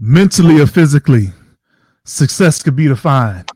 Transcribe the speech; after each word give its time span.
mentally 0.00 0.58
or 0.58 0.66
physically, 0.66 1.30
success 2.04 2.62
could 2.62 2.74
be 2.74 2.88
defined 2.88 3.50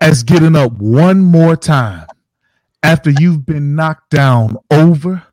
as 0.00 0.22
getting 0.22 0.54
up 0.54 0.72
one 0.72 1.20
more 1.20 1.56
time 1.56 2.06
after 2.82 3.10
you've 3.10 3.44
been 3.44 3.74
knocked 3.74 4.10
down 4.10 4.56
over 4.70 5.24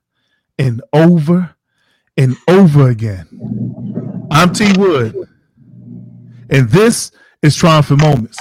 and 0.58 0.82
over 0.92 1.54
and 2.18 2.36
over 2.48 2.90
again. 2.90 3.28
I'm 4.32 4.52
T 4.54 4.72
Wood, 4.78 5.16
and 6.50 6.68
this 6.70 7.12
is 7.44 7.56
Triumphant 7.56 8.02
Moments, 8.02 8.40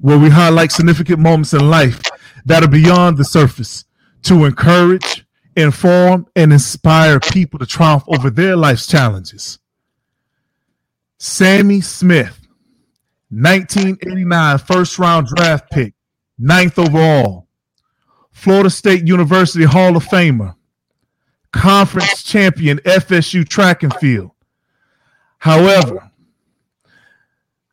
where 0.00 0.18
we 0.18 0.30
highlight 0.30 0.70
significant 0.70 1.18
moments 1.18 1.52
in 1.52 1.68
life 1.68 2.00
that 2.44 2.62
are 2.62 2.68
beyond 2.68 3.16
the 3.16 3.24
surface 3.24 3.84
to 4.22 4.44
encourage, 4.44 5.26
inform, 5.56 6.26
and 6.36 6.52
inspire 6.52 7.18
people 7.18 7.58
to 7.58 7.66
triumph 7.66 8.04
over 8.06 8.30
their 8.30 8.54
life's 8.54 8.86
challenges. 8.86 9.58
Sammie 11.24 11.80
Smith, 11.80 12.38
1989 13.30 14.58
first 14.58 14.98
round 14.98 15.26
draft 15.26 15.70
pick, 15.70 15.94
ninth 16.38 16.78
overall, 16.78 17.48
Florida 18.30 18.68
State 18.68 19.08
University 19.08 19.64
Hall 19.64 19.96
of 19.96 20.04
Famer, 20.04 20.54
conference 21.50 22.22
champion 22.22 22.76
FSU 22.80 23.48
track 23.48 23.82
and 23.82 23.94
field. 23.94 24.32
However, 25.38 26.10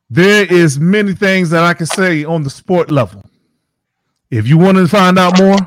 there 0.08 0.50
is 0.50 0.80
many 0.80 1.12
things 1.12 1.50
that 1.50 1.62
I 1.62 1.74
can 1.74 1.84
say 1.84 2.24
on 2.24 2.44
the 2.44 2.50
sport 2.50 2.90
level. 2.90 3.22
If 4.30 4.48
you 4.48 4.56
want 4.56 4.78
to 4.78 4.88
find 4.88 5.18
out 5.18 5.38
more, 5.38 5.58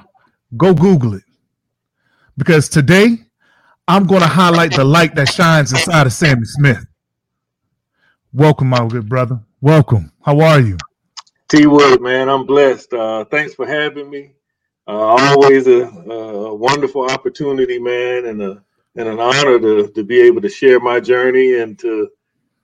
go 0.58 0.74
Google 0.74 1.14
it. 1.14 1.24
Because 2.36 2.68
today 2.68 3.20
I'm 3.88 4.08
going 4.08 4.22
to 4.22 4.28
highlight 4.28 4.76
the 4.76 4.84
light 4.84 5.14
that 5.14 5.32
shines 5.32 5.72
inside 5.72 6.08
of 6.08 6.14
Sammie 6.14 6.46
Smith. 6.46 6.84
Welcome, 8.36 8.68
my 8.68 8.86
good 8.86 9.08
brother. 9.08 9.40
Welcome. 9.62 10.12
How 10.22 10.42
are 10.42 10.60
you? 10.60 10.78
T 11.48 11.68
Wood, 11.68 12.02
man, 12.02 12.28
I'm 12.28 12.46
blessed. 12.46 12.94
Uh, 12.94 13.24
thanks 13.24 13.54
for 13.54 13.66
having 13.66 14.10
me. 14.10 14.34
Uh, 14.86 14.92
always 14.92 15.68
a, 15.68 15.84
a, 15.84 16.54
wonderful 16.54 17.10
opportunity, 17.10 17.80
man, 17.80 18.26
and 18.26 18.42
a 18.42 18.62
and 18.98 19.08
an 19.08 19.22
honor 19.22 19.58
to 19.58 19.88
to 19.88 20.04
be 20.04 20.20
able 20.20 20.42
to 20.42 20.50
share 20.50 20.82
my 20.82 21.00
journey 21.00 21.60
and 21.60 21.80
to 21.80 22.10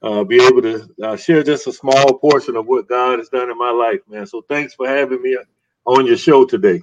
uh, 0.01 0.25
be 0.25 0.43
able 0.43 0.61
to 0.61 0.89
uh, 1.01 1.15
share 1.15 1.41
just 1.41 1.67
a 1.67 1.71
small 1.71 2.19
portion 2.19 2.57
of 2.57 2.65
what 2.65 2.89
God 2.89 3.19
has 3.19 3.29
done 3.29 3.49
in 3.49 3.57
my 3.57 3.71
life, 3.71 4.01
man. 4.09 4.25
So 4.25 4.43
thanks 4.49 4.73
for 4.73 4.89
having 4.89 5.21
me 5.21 5.37
on 5.85 6.05
your 6.05 6.17
show 6.17 6.43
today. 6.43 6.81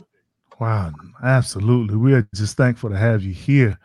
Wow, 0.58 0.92
absolutely. 1.22 1.98
We 1.98 2.14
are 2.14 2.26
just 2.34 2.56
thankful 2.56 2.88
to 2.88 2.96
have 2.96 3.22
you 3.22 3.34
here 3.34 3.78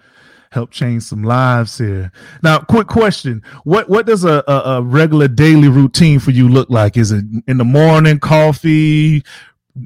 help 0.54 0.72
change 0.72 1.04
some 1.04 1.24
lives 1.24 1.78
here. 1.78 2.12
Now, 2.44 2.60
quick 2.60 2.88
question: 2.88 3.42
what 3.64 3.90
what 3.90 4.06
does 4.06 4.24
a, 4.24 4.44
a, 4.48 4.62
a, 4.66 4.82
regular 4.82 5.28
daily 5.28 5.68
routine 5.68 6.20
for 6.20 6.32
you 6.32 6.48
look 6.48 6.70
like? 6.70 6.96
Is 6.96 7.12
it 7.12 7.26
in 7.48 7.58
the 7.58 7.66
morning, 7.66 8.20
coffee, 8.20 9.24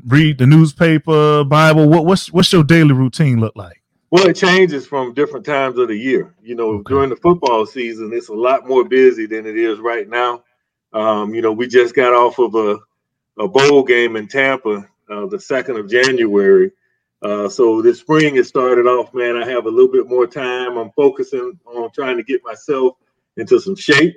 read 0.06 0.38
the 0.38 0.46
newspaper, 0.46 1.44
Bible? 1.44 1.88
What 1.90 2.06
what's 2.06 2.32
what's 2.32 2.52
your 2.52 2.64
daily 2.64 2.94
routine 2.94 3.40
look 3.40 3.56
like? 3.56 3.82
Well, 4.10 4.28
it 4.28 4.36
changes 4.36 4.88
from 4.88 5.14
different 5.14 5.46
times 5.46 5.78
of 5.78 5.90
the 5.90 5.98
year. 5.98 6.34
You 6.42 6.56
know, 6.56 6.70
okay. 6.76 6.94
during 6.94 7.10
the 7.10 7.18
football 7.18 7.66
season, 7.66 8.12
it's 8.14 8.30
a 8.30 8.34
lot 8.34 8.68
more 8.68 8.86
busy 8.86 9.26
than 9.26 9.46
it 9.46 9.58
is 9.58 9.80
right 9.80 10.08
now. 10.08 10.44
Um, 10.94 11.34
you 11.34 11.42
know, 11.42 11.52
we 11.52 11.68
just 11.68 11.94
got 11.96 12.14
off 12.14 12.40
of 12.40 12.56
a 12.56 12.78
a 13.40 13.48
bowl 13.48 13.84
game 13.84 14.16
in 14.16 14.28
Tampa, 14.28 14.88
uh, 15.10 15.28
the 15.28 15.40
second 15.40 15.78
of 15.78 15.90
January. 15.90 16.72
Uh, 17.22 17.50
so 17.50 17.82
this 17.82 18.00
spring 18.00 18.36
it 18.36 18.46
started 18.46 18.86
off, 18.86 19.14
man. 19.14 19.36
I 19.36 19.48
have 19.50 19.66
a 19.66 19.70
little 19.70 19.92
bit 19.92 20.08
more 20.08 20.28
time. 20.28 20.78
I'm 20.78 20.92
focusing 20.92 21.60
on 21.66 21.92
trying 21.92 22.18
to 22.18 22.24
get 22.24 22.42
myself 22.44 22.96
into 23.38 23.60
some 23.60 23.76
shape. 23.76 24.16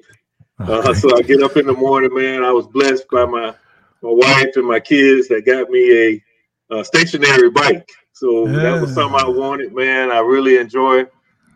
Uh, 0.58 0.80
okay. 0.80 0.94
So 0.94 1.16
I 1.16 1.22
get 1.22 1.42
up 1.42 1.56
in 1.56 1.66
the 1.66 1.72
morning, 1.72 2.14
man. 2.14 2.44
I 2.44 2.52
was 2.52 2.66
blessed 2.66 3.08
by 3.10 3.24
my 3.24 3.54
my 4.02 4.10
wife 4.10 4.56
and 4.56 4.66
my 4.66 4.80
kids 4.80 5.28
that 5.28 5.44
got 5.44 5.70
me 5.70 6.22
a, 6.70 6.78
a 6.78 6.84
stationary 6.84 7.50
bike. 7.50 7.88
So 8.12 8.46
yeah. 8.46 8.56
that 8.56 8.80
was 8.80 8.94
something 8.94 9.18
I 9.18 9.28
wanted, 9.28 9.74
man. 9.74 10.10
I 10.10 10.18
really 10.18 10.56
enjoy 10.56 11.04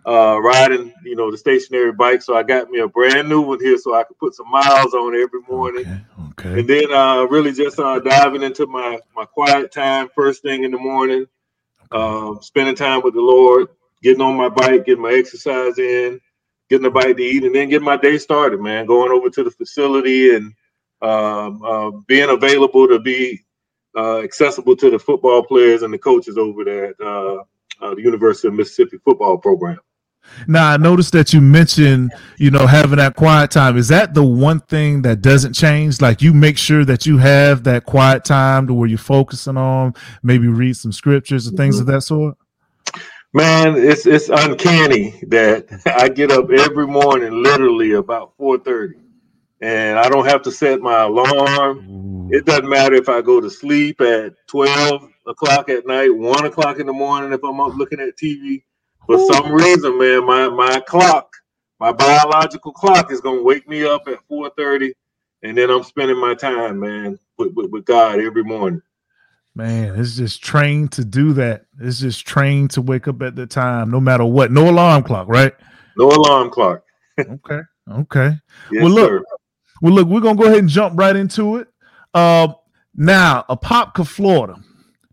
uh, 0.06 0.38
riding, 0.40 0.92
you 1.04 1.16
know, 1.16 1.30
the 1.30 1.38
stationary 1.38 1.92
bike. 1.92 2.22
So 2.22 2.36
I 2.36 2.42
got 2.42 2.70
me 2.70 2.80
a 2.80 2.88
brand 2.88 3.28
new 3.28 3.42
one 3.42 3.60
here, 3.60 3.78
so 3.78 3.94
I 3.94 4.04
could 4.04 4.18
put 4.18 4.34
some 4.34 4.50
miles 4.50 4.94
on 4.94 5.14
every 5.14 5.40
morning. 5.48 5.82
Okay. 5.82 6.48
okay. 6.48 6.60
And 6.60 6.68
then 6.68 6.92
uh, 6.92 7.24
really 7.24 7.52
just 7.52 7.78
uh, 7.78 8.00
diving 8.00 8.42
into 8.42 8.66
my 8.66 8.98
my 9.14 9.26
quiet 9.26 9.72
time 9.72 10.08
first 10.14 10.42
thing 10.42 10.64
in 10.64 10.70
the 10.70 10.78
morning 10.78 11.26
um, 11.94 12.38
spending 12.42 12.74
time 12.74 13.02
with 13.02 13.14
the 13.14 13.20
Lord, 13.20 13.68
getting 14.02 14.20
on 14.20 14.36
my 14.36 14.48
bike, 14.48 14.84
getting 14.84 15.02
my 15.02 15.12
exercise 15.12 15.78
in, 15.78 16.20
getting 16.68 16.86
a 16.86 16.90
bite 16.90 17.16
to 17.16 17.22
eat, 17.22 17.44
and 17.44 17.54
then 17.54 17.68
getting 17.68 17.84
my 17.84 17.96
day 17.96 18.18
started, 18.18 18.60
man. 18.60 18.86
Going 18.86 19.12
over 19.12 19.30
to 19.30 19.44
the 19.44 19.50
facility 19.50 20.34
and 20.34 20.52
um, 21.00 21.62
uh, 21.62 21.90
being 22.06 22.30
available 22.30 22.88
to 22.88 22.98
be 22.98 23.40
uh, 23.96 24.18
accessible 24.18 24.74
to 24.76 24.90
the 24.90 24.98
football 24.98 25.42
players 25.44 25.82
and 25.82 25.94
the 25.94 25.98
coaches 25.98 26.36
over 26.36 26.64
there 26.64 26.86
at 26.86 27.00
uh, 27.00 27.44
uh 27.80 27.94
the 27.94 28.02
University 28.02 28.48
of 28.48 28.54
Mississippi 28.54 28.98
football 29.04 29.38
program. 29.38 29.78
Now 30.46 30.70
I 30.70 30.76
noticed 30.76 31.12
that 31.12 31.32
you 31.32 31.40
mentioned, 31.40 32.12
you 32.38 32.50
know, 32.50 32.66
having 32.66 32.96
that 32.96 33.16
quiet 33.16 33.50
time. 33.50 33.76
Is 33.76 33.88
that 33.88 34.14
the 34.14 34.24
one 34.24 34.60
thing 34.60 35.02
that 35.02 35.20
doesn't 35.22 35.52
change? 35.52 36.00
Like 36.00 36.22
you 36.22 36.32
make 36.32 36.58
sure 36.58 36.84
that 36.84 37.06
you 37.06 37.18
have 37.18 37.64
that 37.64 37.84
quiet 37.84 38.24
time 38.24 38.66
to 38.66 38.74
where 38.74 38.88
you're 38.88 38.98
focusing 38.98 39.56
on, 39.56 39.94
maybe 40.22 40.48
read 40.48 40.76
some 40.76 40.92
scriptures 40.92 41.46
and 41.46 41.56
things 41.56 41.76
mm-hmm. 41.76 41.88
of 41.88 41.94
that 41.94 42.00
sort. 42.02 42.36
Man, 43.32 43.76
it's 43.76 44.06
it's 44.06 44.28
uncanny 44.28 45.20
that 45.28 45.66
I 45.98 46.08
get 46.08 46.30
up 46.30 46.50
every 46.50 46.86
morning, 46.86 47.42
literally 47.42 47.92
about 47.92 48.32
four 48.36 48.58
thirty, 48.58 48.96
and 49.60 49.98
I 49.98 50.08
don't 50.08 50.26
have 50.26 50.42
to 50.42 50.52
set 50.52 50.80
my 50.80 51.02
alarm. 51.02 51.90
Ooh. 51.90 52.28
It 52.30 52.44
doesn't 52.44 52.68
matter 52.68 52.94
if 52.94 53.08
I 53.08 53.22
go 53.22 53.40
to 53.40 53.50
sleep 53.50 54.00
at 54.00 54.34
twelve 54.46 55.10
o'clock 55.26 55.68
at 55.68 55.86
night, 55.86 56.14
one 56.14 56.44
o'clock 56.44 56.78
in 56.78 56.86
the 56.86 56.92
morning, 56.92 57.32
if 57.32 57.42
I'm 57.42 57.60
up 57.60 57.74
looking 57.74 58.00
at 58.00 58.16
TV 58.16 58.62
for 59.06 59.32
some 59.32 59.52
reason, 59.52 59.98
man, 59.98 60.26
my 60.26 60.48
my 60.48 60.80
clock, 60.80 61.34
my 61.80 61.92
biological 61.92 62.72
clock 62.72 63.10
is 63.12 63.20
gonna 63.20 63.42
wake 63.42 63.68
me 63.68 63.84
up 63.84 64.08
at 64.08 64.18
4:30, 64.28 64.92
and 65.42 65.56
then 65.56 65.70
I'm 65.70 65.82
spending 65.82 66.20
my 66.20 66.34
time, 66.34 66.80
man, 66.80 67.18
with, 67.38 67.52
with, 67.54 67.70
with 67.70 67.84
God 67.84 68.20
every 68.20 68.44
morning. 68.44 68.82
Man, 69.54 69.98
it's 69.98 70.16
just 70.16 70.42
trained 70.42 70.92
to 70.92 71.04
do 71.04 71.32
that. 71.34 71.66
It's 71.80 72.00
just 72.00 72.26
trained 72.26 72.72
to 72.72 72.82
wake 72.82 73.06
up 73.06 73.22
at 73.22 73.36
the 73.36 73.46
time, 73.46 73.90
no 73.90 74.00
matter 74.00 74.24
what. 74.24 74.50
No 74.50 74.68
alarm 74.68 75.04
clock, 75.04 75.28
right? 75.28 75.52
No 75.96 76.08
alarm 76.08 76.50
clock. 76.50 76.82
okay. 77.20 77.60
Okay. 77.90 78.36
Yes, 78.72 78.82
well, 78.82 78.92
look. 78.92 79.10
Sir. 79.10 79.24
Well, 79.82 79.92
look. 79.92 80.08
We're 80.08 80.20
gonna 80.20 80.38
go 80.38 80.46
ahead 80.46 80.58
and 80.58 80.68
jump 80.68 80.98
right 80.98 81.14
into 81.14 81.56
it. 81.56 81.68
Uh, 82.12 82.48
now, 82.94 83.44
Apopka, 83.48 84.06
Florida. 84.06 84.56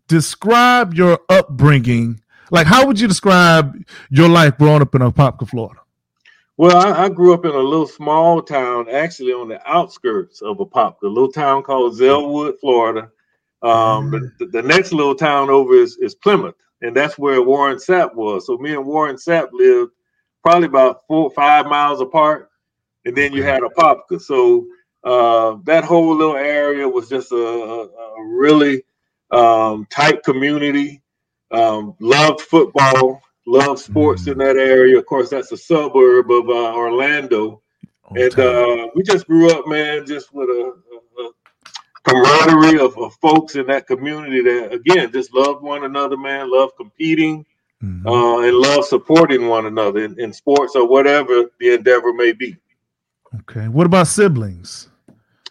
Describe 0.08 0.94
your 0.94 1.20
upbringing 1.28 2.21
like, 2.52 2.66
how 2.66 2.86
would 2.86 3.00
you 3.00 3.08
describe 3.08 3.74
your 4.10 4.28
life 4.28 4.56
growing 4.58 4.82
up 4.82 4.94
in 4.94 5.00
Apopka, 5.00 5.48
Florida? 5.48 5.80
Well, 6.58 6.76
I, 6.76 7.04
I, 7.04 7.08
grew 7.08 7.32
up 7.32 7.46
in 7.46 7.50
a 7.50 7.58
little 7.58 7.86
small 7.86 8.42
town, 8.42 8.88
actually 8.90 9.32
on 9.32 9.48
the 9.48 9.58
outskirts 9.68 10.42
of 10.42 10.58
Apopka, 10.58 11.04
a 11.04 11.08
little 11.08 11.32
town 11.32 11.62
called 11.62 11.94
Zellwood, 11.98 12.60
Florida. 12.60 13.10
Um, 13.62 14.10
mm. 14.10 14.30
the, 14.38 14.46
the, 14.46 14.62
next 14.62 14.92
little 14.92 15.14
town 15.14 15.48
over 15.48 15.74
is, 15.74 15.96
is 15.96 16.14
Plymouth, 16.14 16.54
and 16.82 16.94
that's 16.94 17.16
where 17.16 17.40
Warren 17.40 17.78
Sapp 17.78 18.14
was. 18.14 18.46
So 18.46 18.58
me 18.58 18.74
and 18.74 18.84
Warren 18.84 19.16
Sapp 19.16 19.48
lived 19.52 19.92
probably 20.42 20.66
about 20.66 21.06
four 21.06 21.30
five 21.30 21.66
miles 21.66 22.00
apart, 22.00 22.50
and 23.06 23.16
then 23.16 23.32
you 23.32 23.42
had 23.42 23.62
Apopka. 23.62 24.20
So 24.20 24.66
uh, 25.04 25.56
that 25.64 25.84
whole 25.84 26.14
little 26.14 26.36
area 26.36 26.86
was 26.86 27.08
just 27.08 27.32
a, 27.32 27.36
a, 27.36 27.84
a 27.86 28.24
really 28.26 28.84
um, 29.30 29.86
tight 29.90 30.22
community. 30.22 31.01
Um, 31.52 31.94
loved 32.00 32.40
football, 32.40 33.22
loved 33.46 33.78
sports 33.78 34.26
in 34.26 34.38
that 34.38 34.56
area. 34.56 34.98
Of 34.98 35.06
course, 35.06 35.30
that's 35.30 35.52
a 35.52 35.56
suburb 35.56 36.30
of 36.30 36.48
uh, 36.48 36.74
Orlando. 36.74 37.62
and 38.16 38.38
uh, 38.38 38.88
we 38.94 39.02
just 39.02 39.26
grew 39.26 39.50
up, 39.50 39.66
man, 39.66 40.06
just 40.06 40.32
with 40.32 40.48
a, 40.48 40.74
a, 41.20 41.30
camaraderie 42.04 42.80
of, 42.80 42.96
of, 42.98 43.14
folks 43.14 43.54
in 43.56 43.66
that 43.66 43.86
community 43.86 44.42
that, 44.42 44.72
again, 44.72 45.12
just 45.12 45.32
loved 45.34 45.62
one 45.62 45.84
another, 45.84 46.16
man, 46.16 46.50
loved 46.50 46.72
competing 46.76 47.44
mm-hmm. 47.82 48.06
uh, 48.06 48.40
and 48.40 48.56
loved 48.56 48.86
supporting 48.86 49.48
one 49.48 49.66
another 49.66 50.04
in, 50.04 50.18
in 50.18 50.32
sports 50.32 50.74
or 50.74 50.86
whatever 50.86 51.44
the 51.60 51.74
endeavor 51.74 52.12
may 52.12 52.32
be. 52.32 52.56
Okay. 53.40 53.68
What 53.68 53.86
about 53.86 54.08
siblings? 54.08 54.88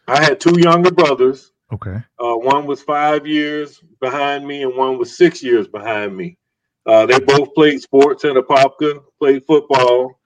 I 0.08 0.24
had 0.24 0.40
two 0.40 0.60
younger 0.60 0.92
brothers. 0.92 1.52
Okay. 1.74 1.98
Uh, 2.20 2.36
one 2.36 2.66
was 2.66 2.82
five 2.82 3.26
years 3.26 3.82
behind 4.00 4.46
me, 4.46 4.64
and 4.64 4.76
one 4.76 4.98
was 4.98 5.18
six 5.18 5.42
years 5.42 5.68
behind 5.68 6.16
me. 6.16 6.38
Uh, 6.86 7.06
they 7.06 7.20
both 7.20 7.54
played 7.54 7.82
sports 7.82 8.24
in 8.24 8.36
Apopka, 8.36 9.04
played 9.20 9.46
football. 9.46 10.20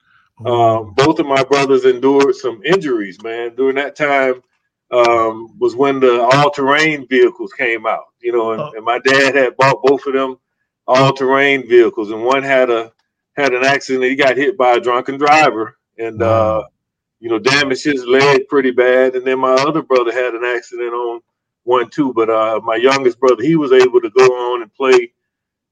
Um, 0.44 0.92
both 0.94 1.18
of 1.18 1.26
my 1.26 1.42
brothers 1.44 1.84
endured 1.84 2.34
some 2.34 2.62
injuries, 2.64 3.22
man. 3.22 3.54
During 3.54 3.76
that 3.76 3.96
time 3.96 4.42
um, 4.90 5.56
was 5.58 5.76
when 5.76 6.00
the 6.00 6.22
all-terrain 6.22 7.06
vehicles 7.08 7.52
came 7.52 7.86
out, 7.86 8.04
you 8.20 8.32
know, 8.32 8.52
and, 8.52 8.60
oh. 8.60 8.72
and 8.74 8.84
my 8.84 8.98
dad 8.98 9.34
had 9.34 9.56
bought 9.56 9.82
both 9.82 10.06
of 10.06 10.14
them 10.14 10.36
all-terrain 10.86 11.68
vehicles, 11.68 12.10
and 12.10 12.24
one 12.24 12.42
had 12.42 12.70
a 12.70 12.92
had 13.36 13.52
an 13.52 13.64
accident. 13.64 14.04
He 14.04 14.16
got 14.16 14.36
hit 14.36 14.56
by 14.56 14.74
a 14.74 14.80
drunken 14.80 15.18
driver, 15.18 15.76
and 15.98 16.22
uh, 16.22 16.64
you 17.20 17.28
know, 17.28 17.38
damaged 17.38 17.84
his 17.84 18.04
leg 18.06 18.48
pretty 18.48 18.70
bad. 18.70 19.14
And 19.16 19.26
then 19.26 19.38
my 19.38 19.52
other 19.52 19.82
brother 19.82 20.12
had 20.12 20.34
an 20.34 20.44
accident 20.44 20.92
on 20.92 21.20
one 21.66 21.90
too. 21.90 22.12
But 22.14 22.30
uh, 22.30 22.60
my 22.64 22.76
youngest 22.76 23.18
brother, 23.20 23.42
he 23.42 23.56
was 23.56 23.72
able 23.72 24.00
to 24.00 24.10
go 24.10 24.24
on 24.24 24.62
and 24.62 24.72
play, 24.74 25.12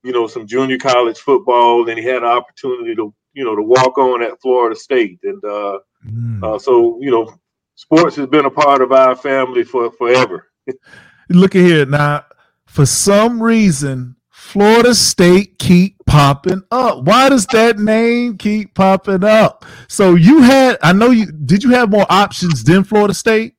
you 0.02 0.12
know, 0.12 0.26
some 0.26 0.46
junior 0.46 0.78
college 0.78 1.18
football. 1.18 1.88
And 1.88 1.98
he 1.98 2.04
had 2.04 2.22
an 2.22 2.28
opportunity 2.28 2.94
to, 2.96 3.14
you 3.32 3.44
know, 3.44 3.56
to 3.56 3.62
walk 3.62 3.96
on 3.98 4.22
at 4.22 4.40
Florida 4.40 4.76
State. 4.76 5.20
And 5.22 5.42
uh, 5.44 5.78
mm. 6.06 6.42
uh, 6.42 6.58
so, 6.58 6.98
you 7.00 7.10
know, 7.10 7.32
sports 7.74 8.16
has 8.16 8.26
been 8.26 8.44
a 8.44 8.50
part 8.50 8.82
of 8.82 8.92
our 8.92 9.16
family 9.16 9.64
for 9.64 9.90
forever. 9.92 10.48
Look 11.30 11.54
at 11.54 11.62
here 11.62 11.86
now. 11.86 12.24
For 12.66 12.86
some 12.86 13.42
reason, 13.42 14.16
Florida 14.30 14.94
State 14.94 15.58
keep 15.58 16.04
popping 16.06 16.62
up. 16.70 17.04
Why 17.04 17.28
does 17.28 17.46
that 17.46 17.78
name 17.78 18.36
keep 18.36 18.74
popping 18.74 19.24
up? 19.24 19.64
So 19.88 20.16
you 20.16 20.42
had, 20.42 20.78
I 20.82 20.92
know 20.92 21.10
you 21.10 21.26
did. 21.32 21.62
You 21.62 21.70
have 21.70 21.90
more 21.90 22.06
options 22.10 22.62
than 22.64 22.84
Florida 22.84 23.14
State? 23.14 23.54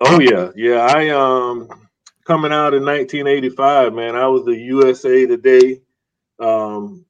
Oh 0.00 0.20
yeah, 0.20 0.50
yeah. 0.56 0.86
I 0.86 1.08
um 1.10 1.68
coming 2.24 2.52
out 2.52 2.74
in 2.74 2.84
1985, 2.84 3.92
man. 3.92 4.16
I 4.16 4.26
was 4.26 4.44
the 4.44 4.56
USA 4.56 5.26
Today 5.26 5.80
um, 6.40 7.04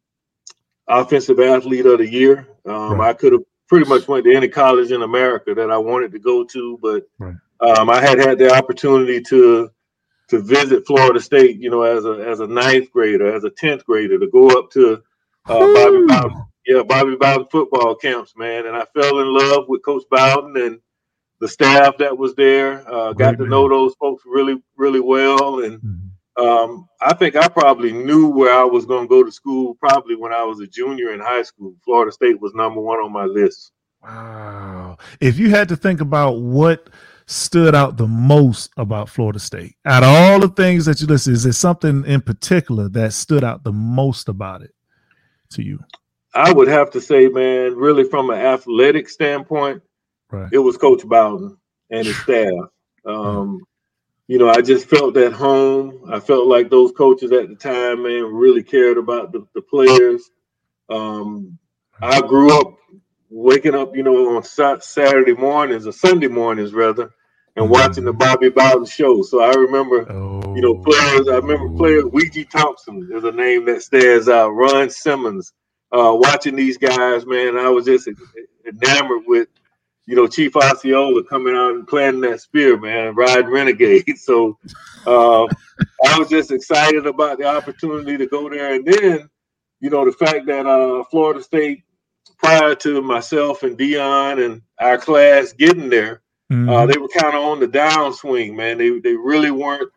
offensive 0.89 1.41
athlete 1.41 1.87
of 1.87 1.99
the 1.99 2.09
year. 2.09 2.49
Um, 2.67 2.95
right. 2.95 3.11
I 3.11 3.13
could 3.13 3.33
have 3.33 3.43
pretty 3.69 3.89
much 3.89 4.09
went 4.09 4.25
to 4.25 4.35
any 4.35 4.49
college 4.49 4.91
in 4.91 5.03
America 5.03 5.55
that 5.55 5.71
I 5.71 5.79
wanted 5.79 6.13
to 6.13 6.19
go 6.19 6.45
to, 6.45 6.79
but 6.83 7.09
right. 7.19 7.37
um, 7.61 7.89
I 7.89 8.01
had 8.01 8.19
had 8.19 8.39
the 8.39 8.53
opportunity 8.55 9.21
to 9.23 9.71
to 10.29 10.41
visit 10.41 10.87
Florida 10.87 11.21
State, 11.21 11.59
you 11.59 11.71
know, 11.71 11.83
as 11.83 12.05
a 12.05 12.25
as 12.29 12.41
a 12.41 12.47
ninth 12.47 12.91
grader, 12.93 13.33
as 13.33 13.45
a 13.45 13.51
tenth 13.51 13.85
grader, 13.85 14.19
to 14.19 14.29
go 14.29 14.49
up 14.49 14.71
to 14.73 15.03
uh, 15.47 15.59
Bobby 15.59 16.05
Bowden, 16.07 16.45
yeah, 16.67 16.83
Bobby 16.83 17.17
Bowden 17.17 17.47
football 17.51 17.95
camps, 17.95 18.35
man, 18.37 18.67
and 18.67 18.77
I 18.77 18.85
fell 18.95 19.21
in 19.21 19.33
love 19.33 19.65
with 19.69 19.85
Coach 19.85 20.05
Bowden 20.11 20.57
and 20.57 20.81
the 21.41 21.49
staff 21.49 21.97
that 21.99 22.17
was 22.17 22.35
there. 22.35 22.85
Uh, 22.91 23.13
got 23.13 23.39
to 23.39 23.47
know 23.47 23.69
those 23.69 23.95
folks 23.95 24.23
really, 24.27 24.63
really 24.77 25.01
well, 25.01 25.65
and 25.65 25.81
mm-hmm. 25.81 26.45
um, 26.45 26.89
I 27.01 27.15
think 27.15 27.37
I 27.37 27.49
probably 27.49 27.93
knew 27.93 28.29
where 28.29 28.55
I 28.55 28.65
was 28.65 28.87
going 28.87 29.05
to 29.05 29.09
go 29.09 29.25
to 29.25 29.33
school. 29.33 29.75
Probably 29.75 30.17
when 30.17 30.33
I 30.33 30.45
was 30.45 30.61
a 30.61 30.67
junior 30.67 31.13
in 31.13 31.21
high 31.21 31.43
school, 31.43 31.75
Florida 31.85 32.13
State 32.13 32.41
was 32.41 32.55
number 32.55 32.81
one 32.81 32.99
on 32.99 33.13
my 33.13 33.25
list. 33.25 33.73
Wow! 34.03 34.99
If 35.21 35.39
you 35.39 35.51
had 35.51 35.69
to 35.71 35.77
think 35.77 36.01
about 36.01 36.41
what 36.41 36.89
stood 37.31 37.75
out 37.77 37.97
the 37.97 38.09
most 38.09 38.71
about 38.77 39.09
Florida 39.09 39.39
State? 39.39 39.77
Out 39.87 40.03
of 40.03 40.09
all 40.09 40.41
the 40.41 40.49
things 40.49 40.85
that 40.87 41.01
you 41.01 41.07
listed, 41.07 41.35
is 41.35 41.45
there 41.45 41.53
something 41.53 42.05
in 42.05 42.21
particular 42.21 42.89
that 42.91 43.13
stood 43.13 43.45
out 43.45 43.63
the 43.63 43.73
most 43.73 44.29
about 44.29 44.63
it 44.63 44.75
to 45.51 45.63
you? 45.63 45.79
I 46.35 46.53
would 46.53 46.69
have 46.69 46.91
to 46.93 47.01
say, 47.01 47.29
man, 47.29 47.77
really 47.77 48.05
from 48.05 48.31
an 48.31 48.39
athletic 48.39 49.09
standpoint, 49.09 49.83
right. 50.31 50.49
it 50.53 50.59
was 50.59 50.77
Coach 50.77 51.05
Bowden 51.07 51.57
and 51.91 52.07
his 52.07 52.17
staff. 52.23 52.69
Um, 53.05 53.61
you 54.29 54.39
know, 54.39 54.49
I 54.49 54.61
just 54.61 54.89
felt 54.89 55.17
at 55.17 55.33
home. 55.33 56.05
I 56.09 56.21
felt 56.21 56.47
like 56.47 56.71
those 56.71 56.93
coaches 56.93 57.33
at 57.33 57.49
the 57.49 57.57
time, 57.57 58.05
man, 58.05 58.33
really 58.33 58.63
cared 58.63 58.97
about 58.97 59.33
the, 59.33 59.47
the 59.55 59.63
players. 59.63 60.31
Um, 60.89 61.59
I 62.01 62.21
grew 62.21 62.59
up 62.59 62.77
waking 63.29 63.75
up, 63.75 63.97
you 63.97 64.03
know, 64.03 64.37
on 64.37 64.43
Saturday 64.45 65.35
mornings 65.35 65.87
or 65.87 65.93
Sunday 65.93 66.29
mornings 66.29 66.73
rather, 66.73 67.11
and 67.57 67.69
watching 67.69 68.05
the 68.05 68.13
Bobby 68.13 68.51
Bowden 68.51 68.87
show. 68.87 69.23
So 69.23 69.41
I 69.41 69.53
remember, 69.53 70.11
oh. 70.13 70.55
you 70.55 70.63
know, 70.63 70.77
players. 70.77 71.29
I 71.29 71.37
remember 71.37 71.77
players. 71.77 72.05
Weegie 72.05 72.49
Thompson 72.49 73.09
is 73.13 73.25
a 73.25 73.33
name 73.33 73.65
that 73.67 73.83
stands 73.83 74.29
out. 74.29 74.51
Ron 74.51 74.91
Simmons. 74.91 75.53
Uh, 75.93 76.15
watching 76.15 76.55
these 76.55 76.79
guys, 76.79 77.27
man, 77.27 77.57
I 77.57 77.69
was 77.69 77.85
just 77.85 78.09
enamored 78.65 79.23
with, 79.27 79.49
you 80.11 80.17
know, 80.17 80.27
Chief 80.27 80.57
Osceola 80.57 81.23
coming 81.25 81.55
out 81.55 81.71
and 81.71 81.87
playing 81.87 82.21
that 82.23 82.41
spear, 82.41 82.77
man, 82.77 83.15
riding 83.15 83.51
Renegade. 83.51 84.05
So 84.19 84.59
uh, 85.07 85.45
I 86.07 86.19
was 86.19 86.29
just 86.29 86.51
excited 86.51 87.07
about 87.07 87.39
the 87.39 87.47
opportunity 87.47 88.19
to 88.19 88.27
go 88.27 88.51
there. 88.51 88.75
And 88.75 88.85
then, 88.85 89.31
you 89.81 89.89
know, 89.89 90.05
the 90.05 90.13
fact 90.13 90.47
that 90.47 90.67
uh, 90.67 91.05
Florida 91.05 91.43
State, 91.43 91.85
prior 92.39 92.75
to 92.75 93.01
myself 93.01 93.63
and 93.63 93.79
Deion 93.79 94.45
and 94.45 94.63
our 94.79 94.99
class 94.99 95.53
getting 95.53 95.89
there, 95.89 96.23
Mm-hmm. 96.51 96.69
Uh, 96.69 96.87
they 96.87 96.99
were 96.99 97.09
kind 97.09 97.35
of 97.35 97.45
on 97.45 97.61
the 97.61 97.69
downswing, 97.69 98.57
man. 98.57 98.79
They 98.79 98.99
they 98.99 99.15
really 99.15 99.53
weren't 99.53 99.91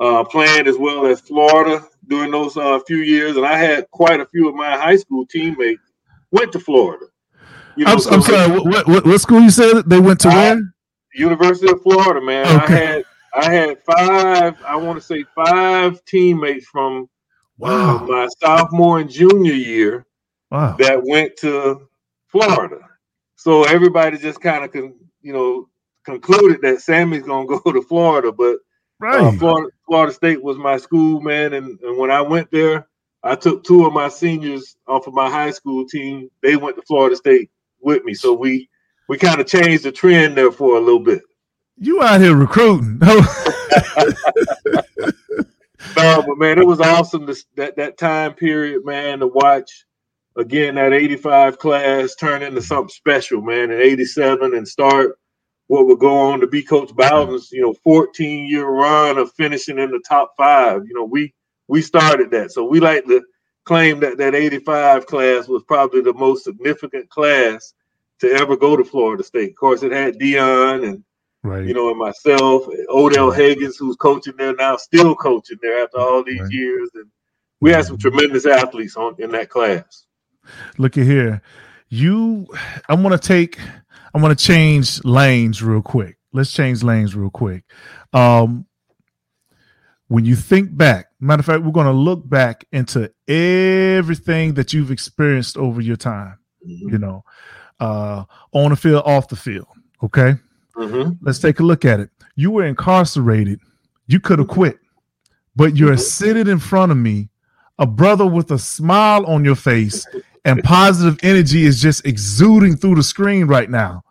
uh, 0.00 0.24
playing 0.24 0.66
as 0.66 0.76
well 0.76 1.06
as 1.06 1.20
Florida 1.20 1.86
during 2.08 2.32
those 2.32 2.56
uh, 2.56 2.80
few 2.80 2.98
years, 2.98 3.36
and 3.36 3.46
I 3.46 3.56
had 3.56 3.88
quite 3.90 4.20
a 4.20 4.26
few 4.26 4.48
of 4.48 4.54
my 4.54 4.76
high 4.76 4.96
school 4.96 5.24
teammates 5.26 5.92
went 6.32 6.50
to 6.52 6.58
Florida. 6.58 7.06
You 7.76 7.84
know, 7.84 7.92
I'm, 7.92 8.00
so 8.00 8.10
I'm 8.10 8.22
sorry. 8.22 8.60
What, 8.60 8.86
what, 8.86 9.06
what 9.06 9.20
school 9.20 9.40
you 9.40 9.50
said 9.50 9.84
they 9.86 10.00
went 10.00 10.20
to? 10.20 10.28
where? 10.28 10.60
University 11.14 11.70
of 11.70 11.82
Florida, 11.82 12.20
man. 12.20 12.46
Okay. 12.62 12.74
I 12.74 12.78
had 12.78 13.04
I 13.34 13.52
had 13.52 13.82
five. 13.82 14.62
I 14.64 14.76
want 14.76 14.98
to 14.98 15.04
say 15.04 15.24
five 15.34 16.04
teammates 16.04 16.66
from 16.66 17.08
uh, 17.62 18.04
my 18.06 18.28
sophomore 18.40 19.00
and 19.00 19.10
junior 19.10 19.52
year. 19.52 20.06
Wow. 20.50 20.76
That 20.78 21.02
went 21.04 21.36
to 21.38 21.88
Florida. 22.28 22.78
So 23.36 23.64
everybody 23.64 24.18
just 24.18 24.40
kind 24.40 24.64
of, 24.64 24.74
you 24.74 25.32
know, 25.32 25.68
concluded 26.04 26.60
that 26.62 26.80
Sammie's 26.80 27.22
gonna 27.22 27.46
go 27.62 27.72
to 27.72 27.82
Florida, 27.82 28.32
but 28.32 28.54
uh, 29.02 29.06
right. 29.06 29.24
uh, 29.24 29.32
Florida, 29.32 29.68
Florida 29.86 30.12
State 30.12 30.42
was 30.42 30.58
my 30.58 30.76
school, 30.76 31.20
man. 31.20 31.54
And, 31.54 31.78
and 31.80 31.98
when 31.98 32.10
I 32.10 32.20
went 32.20 32.50
there, 32.50 32.88
I 33.22 33.34
took 33.36 33.64
two 33.64 33.86
of 33.86 33.92
my 33.92 34.08
seniors 34.08 34.76
off 34.86 35.06
of 35.06 35.14
my 35.14 35.30
high 35.30 35.50
school 35.50 35.86
team. 35.86 36.30
They 36.42 36.56
went 36.56 36.76
to 36.76 36.82
Florida 36.82 37.16
State 37.16 37.50
with 37.82 38.04
me, 38.04 38.14
so 38.14 38.32
we 38.32 38.68
we 39.08 39.18
kind 39.18 39.40
of 39.40 39.46
changed 39.46 39.84
the 39.84 39.92
trend 39.92 40.36
there 40.36 40.52
for 40.52 40.76
a 40.76 40.80
little 40.80 41.00
bit. 41.00 41.22
You 41.78 42.02
out 42.02 42.20
here 42.20 42.36
recruiting? 42.36 43.00
Oh. 45.96 45.96
no, 45.96 46.22
but 46.26 46.38
man, 46.38 46.58
it 46.58 46.66
was 46.66 46.80
awesome 46.80 47.26
to, 47.26 47.36
that 47.56 47.76
that 47.76 47.98
time 47.98 48.34
period, 48.34 48.84
man, 48.84 49.20
to 49.20 49.28
watch 49.28 49.86
again 50.36 50.74
that 50.74 50.92
'85 50.92 51.58
class 51.58 52.14
turn 52.16 52.42
into 52.42 52.60
something 52.60 52.88
special, 52.88 53.40
man. 53.40 53.70
In 53.70 53.80
'87 53.80 54.54
and 54.54 54.66
start 54.66 55.18
what 55.70 55.86
would 55.86 56.00
go 56.00 56.18
on 56.18 56.40
to 56.40 56.48
be 56.48 56.64
Coach 56.64 56.92
Bowden's, 56.96 57.52
you 57.52 57.62
know, 57.62 57.72
14 57.84 58.48
year 58.48 58.66
run 58.66 59.18
of 59.18 59.32
finishing 59.34 59.78
in 59.78 59.92
the 59.92 60.02
top 60.06 60.32
five. 60.36 60.82
You 60.84 60.94
know, 60.94 61.04
we 61.04 61.32
we 61.68 61.80
started 61.80 62.32
that. 62.32 62.50
So 62.50 62.64
we 62.64 62.80
like 62.80 63.04
to 63.06 63.22
claim 63.64 64.00
that 64.00 64.18
that 64.18 64.34
85 64.34 65.06
class 65.06 65.48
was 65.48 65.62
probably 65.64 66.00
the 66.00 66.14
most 66.14 66.44
significant 66.44 67.08
class 67.10 67.74
to 68.20 68.30
ever 68.32 68.56
go 68.56 68.76
to 68.76 68.84
Florida 68.84 69.22
State. 69.22 69.50
Of 69.50 69.56
course, 69.56 69.82
it 69.82 69.92
had 69.92 70.18
Deion 70.18 70.86
and 70.86 71.04
right. 71.42 71.64
you 71.64 71.74
know, 71.74 71.90
and 71.90 71.98
myself, 71.98 72.66
Odell 72.88 73.30
Haggins, 73.30 73.76
who's 73.76 73.96
coaching 73.96 74.34
there 74.36 74.54
now, 74.54 74.76
still 74.76 75.14
coaching 75.14 75.58
there 75.62 75.82
after 75.84 75.98
all 75.98 76.24
these 76.24 76.40
right. 76.40 76.50
years. 76.50 76.90
And 76.94 77.06
we 77.60 77.70
had 77.70 77.84
some 77.84 77.98
tremendous 77.98 78.46
athletes 78.46 78.96
on 78.96 79.16
in 79.18 79.30
that 79.32 79.48
class. 79.48 80.06
Look 80.78 80.98
at 80.98 81.06
here. 81.06 81.42
You 81.88 82.46
I'm 82.88 83.02
gonna 83.02 83.18
take 83.18 83.58
I'm 84.14 84.20
going 84.20 84.34
to 84.34 84.44
change 84.44 85.04
lanes 85.04 85.62
real 85.62 85.82
quick. 85.82 86.16
Let's 86.32 86.52
change 86.52 86.82
lanes 86.82 87.14
real 87.14 87.30
quick. 87.30 87.64
Um, 88.12 88.66
when 90.10 90.24
you 90.24 90.34
think 90.34 90.76
back, 90.76 91.06
matter 91.20 91.38
of 91.38 91.46
fact, 91.46 91.62
we're 91.62 91.70
going 91.70 91.86
to 91.86 91.92
look 91.92 92.28
back 92.28 92.64
into 92.72 93.12
everything 93.28 94.54
that 94.54 94.72
you've 94.72 94.90
experienced 94.90 95.56
over 95.56 95.80
your 95.80 95.94
time, 95.94 96.36
mm-hmm. 96.66 96.88
you 96.88 96.98
know, 96.98 97.24
uh, 97.78 98.24
on 98.50 98.70
the 98.70 98.76
field, 98.76 99.04
off 99.06 99.28
the 99.28 99.36
field. 99.36 99.68
Okay. 100.02 100.34
Mm-hmm. 100.74 101.12
Let's 101.22 101.38
take 101.38 101.60
a 101.60 101.62
look 101.62 101.84
at 101.84 102.00
it. 102.00 102.10
You 102.34 102.50
were 102.50 102.64
incarcerated. 102.64 103.60
You 104.08 104.18
could 104.18 104.40
have 104.40 104.48
mm-hmm. 104.48 104.54
quit, 104.54 104.78
but 105.54 105.76
you're 105.76 105.90
mm-hmm. 105.90 106.00
sitting 106.00 106.48
in 106.48 106.58
front 106.58 106.90
of 106.90 106.98
me, 106.98 107.28
a 107.78 107.86
brother 107.86 108.26
with 108.26 108.50
a 108.50 108.58
smile 108.58 109.24
on 109.26 109.44
your 109.44 109.54
face 109.54 110.04
and 110.44 110.60
positive 110.64 111.20
energy 111.22 111.64
is 111.64 111.80
just 111.80 112.04
exuding 112.04 112.76
through 112.76 112.96
the 112.96 113.04
screen 113.04 113.44
right 113.44 113.70
now. 113.70 114.02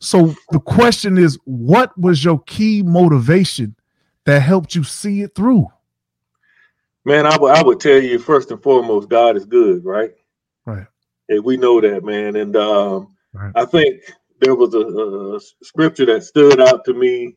So 0.00 0.34
the 0.50 0.60
question 0.60 1.16
is, 1.16 1.38
what 1.44 1.98
was 1.98 2.22
your 2.22 2.40
key 2.40 2.82
motivation 2.82 3.74
that 4.30 4.40
helped 4.40 4.74
you 4.74 4.84
see 4.84 5.22
it 5.22 5.34
through? 5.34 5.66
Man, 7.04 7.26
I 7.26 7.62
would 7.62 7.80
tell 7.80 8.00
you 8.00 8.18
first 8.18 8.50
and 8.50 8.62
foremost, 8.62 9.08
God 9.08 9.36
is 9.36 9.44
good, 9.44 9.84
right? 9.84 10.12
Right. 10.64 10.86
And 11.28 11.44
we 11.44 11.56
know 11.56 11.80
that, 11.80 12.04
man. 12.04 12.36
And 12.36 12.54
um, 12.56 13.16
right. 13.32 13.52
I 13.54 13.64
think 13.64 14.02
there 14.40 14.54
was 14.54 14.74
a, 14.74 14.80
a, 14.80 15.40
scripture 15.64 16.06
that 16.06 16.24
stood 16.24 16.60
out 16.60 16.84
to 16.84 16.94
me 16.94 17.36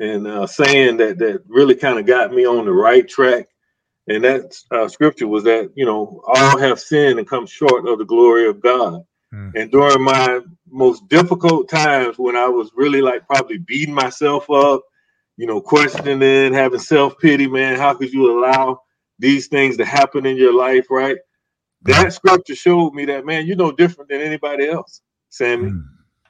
and 0.00 0.26
uh, 0.26 0.46
saying 0.46 0.96
that 0.96 1.18
that 1.18 1.42
really 1.46 1.74
kind 1.74 1.98
of 1.98 2.06
got 2.06 2.32
me 2.32 2.46
on 2.46 2.64
the 2.64 2.72
right 2.72 3.08
track 3.08 3.48
and 4.08 4.24
that 4.24 4.54
uh, 4.70 4.88
scripture 4.88 5.28
was 5.28 5.44
that, 5.44 5.70
you 5.76 5.86
know, 5.86 6.22
all 6.26 6.58
have 6.58 6.80
sinned 6.80 7.18
and 7.18 7.28
come 7.28 7.46
short 7.46 7.86
of 7.86 7.98
the 7.98 8.04
glory 8.04 8.48
of 8.48 8.60
God. 8.60 9.02
Mm. 9.32 9.52
And 9.54 9.70
during 9.70 10.02
my 10.02 10.40
most 10.68 11.06
difficult 11.08 11.68
times 11.68 12.18
when 12.18 12.34
I 12.34 12.48
was 12.48 12.72
really 12.74 13.00
like 13.00 13.26
probably 13.26 13.58
beating 13.58 13.94
myself 13.94 14.50
up, 14.50 14.82
you 15.42 15.48
know, 15.48 15.60
questioning, 15.60 16.52
having 16.52 16.78
self 16.78 17.18
pity, 17.18 17.48
man, 17.48 17.76
how 17.76 17.92
could 17.94 18.12
you 18.12 18.30
allow 18.30 18.80
these 19.18 19.48
things 19.48 19.76
to 19.76 19.84
happen 19.84 20.24
in 20.24 20.36
your 20.36 20.54
life, 20.54 20.86
right? 20.88 21.16
That 21.82 22.12
scripture 22.12 22.54
showed 22.54 22.94
me 22.94 23.06
that, 23.06 23.26
man, 23.26 23.44
you're 23.44 23.56
no 23.56 23.72
different 23.72 24.08
than 24.08 24.20
anybody 24.20 24.68
else, 24.68 25.00
Sammie. 25.30 25.70
Mm. 25.70 25.84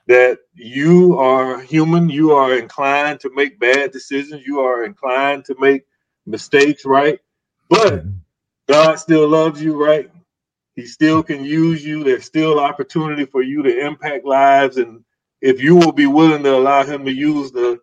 that 0.07 0.39
you 0.55 1.19
are 1.19 1.61
human, 1.61 2.09
you 2.09 2.33
are 2.33 2.55
inclined 2.55 3.21
to 3.21 3.31
make 3.35 3.61
bad 3.61 3.93
decisions, 3.93 4.47
you 4.47 4.61
are 4.61 4.85
inclined 4.85 5.45
to 5.45 5.57
make 5.61 5.83
mistakes, 6.25 6.87
right? 6.87 7.21
But 7.69 7.93
mm-hmm. 7.93 8.17
God 8.67 8.99
still 8.99 9.29
loves 9.29 9.63
you, 9.63 9.75
right? 9.77 10.11
He 10.75 10.87
still 10.87 11.23
can 11.23 11.45
use 11.45 11.85
you. 11.85 12.03
There's 12.03 12.25
still 12.25 12.59
opportunity 12.59 13.27
for 13.27 13.43
you 13.43 13.63
to 13.63 13.87
impact 13.87 14.25
lives. 14.25 14.79
And 14.79 15.05
if 15.43 15.61
you 15.61 15.77
will 15.77 15.93
be 15.93 16.07
willing 16.07 16.43
to 16.45 16.57
allow 16.57 16.83
him 16.83 17.05
to 17.05 17.13
use 17.13 17.53
the 17.53 17.79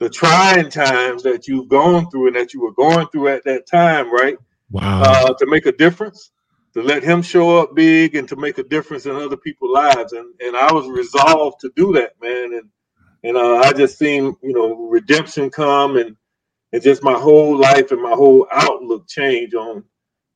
the 0.00 0.08
trying 0.08 0.70
times 0.70 1.22
that 1.22 1.46
you've 1.46 1.68
gone 1.68 2.10
through 2.10 2.28
and 2.28 2.36
that 2.36 2.52
you 2.54 2.62
were 2.62 2.72
going 2.72 3.06
through 3.08 3.28
at 3.28 3.44
that 3.44 3.66
time, 3.66 4.12
right? 4.12 4.36
Wow. 4.70 5.02
Uh, 5.02 5.34
to 5.34 5.46
make 5.46 5.66
a 5.66 5.72
difference, 5.72 6.32
to 6.74 6.82
let 6.82 7.02
him 7.02 7.22
show 7.22 7.58
up 7.58 7.74
big 7.74 8.14
and 8.14 8.28
to 8.28 8.36
make 8.36 8.58
a 8.58 8.62
difference 8.62 9.04
in 9.06 9.14
other 9.14 9.36
people's 9.36 9.72
lives. 9.72 10.12
And 10.12 10.32
and 10.40 10.56
I 10.56 10.72
was 10.72 10.88
resolved 10.88 11.60
to 11.60 11.72
do 11.76 11.92
that, 11.92 12.14
man. 12.20 12.54
And 12.54 12.68
and 13.22 13.36
uh, 13.36 13.56
I 13.58 13.72
just 13.72 13.98
seen, 13.98 14.34
you 14.42 14.52
know, 14.52 14.88
redemption 14.88 15.50
come 15.50 15.96
and 15.96 16.16
and 16.72 16.82
just 16.82 17.02
my 17.02 17.14
whole 17.18 17.56
life 17.56 17.90
and 17.90 18.02
my 18.02 18.12
whole 18.12 18.46
outlook 18.52 19.06
change 19.06 19.54
on 19.54 19.84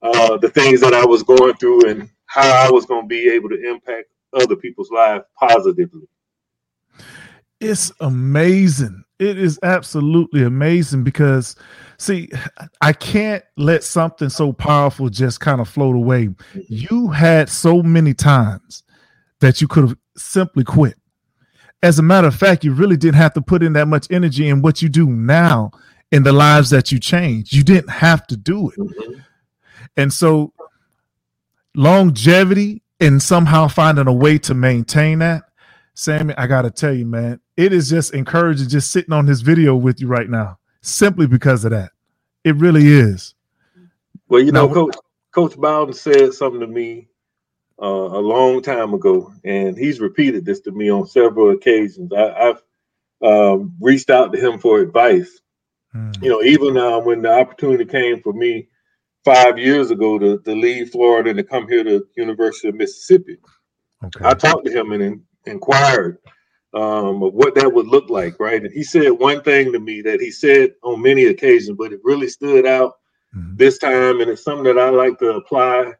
uh, 0.02 0.36
the 0.36 0.50
things 0.50 0.80
that 0.80 0.92
I 0.92 1.06
was 1.06 1.22
going 1.22 1.54
through 1.54 1.88
and 1.88 2.10
how 2.26 2.66
I 2.66 2.70
was 2.70 2.84
going 2.84 3.02
to 3.02 3.08
be 3.08 3.30
able 3.30 3.48
to 3.48 3.70
impact 3.70 4.08
other 4.34 4.56
people's 4.56 4.90
lives 4.90 5.24
positively. 5.38 6.08
It's 7.64 7.92
amazing. 8.00 9.04
It 9.18 9.38
is 9.38 9.58
absolutely 9.62 10.42
amazing 10.42 11.04
because, 11.04 11.56
see, 11.98 12.30
I 12.80 12.92
can't 12.92 13.44
let 13.56 13.84
something 13.84 14.28
so 14.28 14.52
powerful 14.52 15.08
just 15.08 15.40
kind 15.40 15.60
of 15.60 15.68
float 15.68 15.96
away. 15.96 16.26
Mm-hmm. 16.26 16.60
You 16.68 17.08
had 17.08 17.48
so 17.48 17.82
many 17.82 18.12
times 18.12 18.82
that 19.40 19.60
you 19.60 19.68
could 19.68 19.88
have 19.88 19.96
simply 20.16 20.64
quit. 20.64 20.96
As 21.82 21.98
a 21.98 22.02
matter 22.02 22.26
of 22.26 22.34
fact, 22.34 22.64
you 22.64 22.72
really 22.72 22.96
didn't 22.96 23.16
have 23.16 23.34
to 23.34 23.40
put 23.40 23.62
in 23.62 23.74
that 23.74 23.88
much 23.88 24.06
energy 24.10 24.48
in 24.48 24.62
what 24.62 24.82
you 24.82 24.88
do 24.88 25.06
now 25.06 25.70
in 26.10 26.22
the 26.22 26.32
lives 26.32 26.70
that 26.70 26.90
you 26.90 26.98
change. 26.98 27.52
You 27.52 27.62
didn't 27.62 27.90
have 27.90 28.26
to 28.28 28.36
do 28.36 28.70
it. 28.70 28.78
Mm-hmm. 28.78 29.20
And 29.96 30.12
so 30.12 30.52
longevity 31.74 32.82
and 33.00 33.22
somehow 33.22 33.68
finding 33.68 34.06
a 34.06 34.12
way 34.12 34.38
to 34.38 34.54
maintain 34.54 35.20
that, 35.20 35.44
Sammie, 35.94 36.34
I 36.36 36.46
got 36.46 36.62
to 36.62 36.70
tell 36.70 36.92
you, 36.92 37.06
man, 37.06 37.40
it 37.56 37.72
is 37.72 37.88
just 37.88 38.14
encouraging 38.14 38.68
just 38.68 38.90
sitting 38.90 39.12
on 39.12 39.26
this 39.26 39.40
video 39.40 39.76
with 39.76 40.00
you 40.00 40.08
right 40.08 40.28
now, 40.28 40.58
simply 40.80 41.26
because 41.26 41.64
of 41.64 41.70
that. 41.70 41.90
It 42.42 42.56
really 42.56 42.86
is. 42.86 43.34
Well, 44.28 44.42
you 44.42 44.52
know, 44.52 44.72
Coach 44.72 44.96
Coach 45.32 45.56
Bowden 45.56 45.94
said 45.94 46.32
something 46.34 46.60
to 46.60 46.66
me 46.66 47.08
uh, 47.80 47.86
a 47.86 48.20
long 48.20 48.62
time 48.62 48.94
ago, 48.94 49.32
and 49.44 49.76
he's 49.76 50.00
repeated 50.00 50.44
this 50.44 50.60
to 50.60 50.72
me 50.72 50.90
on 50.90 51.06
several 51.06 51.50
occasions. 51.50 52.12
I, 52.12 52.44
have 52.44 52.62
um, 53.22 53.74
reached 53.80 54.10
out 54.10 54.32
to 54.32 54.40
him 54.40 54.58
for 54.58 54.80
advice. 54.80 55.40
Mm. 55.94 56.22
You 56.22 56.30
know, 56.30 56.42
even 56.42 56.76
uh, 56.76 57.00
when 57.00 57.22
the 57.22 57.32
opportunity 57.32 57.84
came 57.84 58.20
for 58.20 58.32
me 58.32 58.68
five 59.24 59.58
years 59.58 59.90
ago 59.90 60.18
to, 60.18 60.38
to 60.40 60.54
leave 60.54 60.90
Florida 60.90 61.30
and 61.30 61.38
to 61.38 61.44
come 61.44 61.66
here 61.66 61.82
to 61.82 62.06
University 62.16 62.68
of 62.68 62.74
Mississippi. 62.74 63.38
Okay. 64.04 64.24
I 64.24 64.34
talked 64.34 64.66
to 64.66 64.72
him 64.72 64.92
and 64.92 65.02
in, 65.02 65.22
inquired 65.46 66.18
um, 66.74 67.22
of 67.22 67.34
what 67.34 67.54
that 67.54 67.72
would 67.72 67.86
look 67.86 68.10
like, 68.10 68.38
right? 68.40 68.62
And 68.62 68.72
he 68.72 68.82
said 68.82 69.10
one 69.10 69.42
thing 69.42 69.72
to 69.72 69.80
me 69.80 70.02
that 70.02 70.20
he 70.20 70.30
said 70.30 70.74
on 70.82 71.02
many 71.02 71.26
occasions, 71.26 71.76
but 71.78 71.92
it 71.92 72.00
really 72.02 72.28
stood 72.28 72.66
out 72.66 72.94
mm-hmm. 73.34 73.56
this 73.56 73.78
time, 73.78 74.20
and 74.20 74.30
it's 74.30 74.44
something 74.44 74.64
that 74.64 74.78
I 74.78 74.90
like 74.90 75.18
to 75.20 75.30
apply 75.34 75.92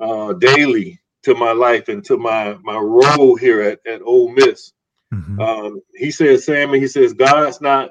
uh, 0.00 0.32
daily 0.34 1.00
to 1.22 1.34
my 1.34 1.52
life 1.52 1.88
and 1.88 2.04
to 2.04 2.16
my 2.16 2.56
my 2.62 2.76
role 2.76 3.36
here 3.36 3.62
at 3.62 3.80
at 3.86 4.02
Ole 4.02 4.30
Miss. 4.30 4.72
Mm-hmm. 5.12 5.40
Um, 5.40 5.80
he 5.94 6.10
says, 6.10 6.44
Sammie, 6.44 6.80
he 6.80 6.88
says, 6.88 7.12
God's 7.12 7.60
not 7.60 7.90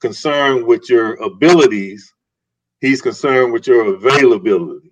concerned 0.00 0.64
with 0.64 0.88
your 0.88 1.14
abilities 1.22 2.12
He's 2.82 3.00
concerned 3.00 3.52
with 3.52 3.68
your 3.68 3.94
availability. 3.94 4.90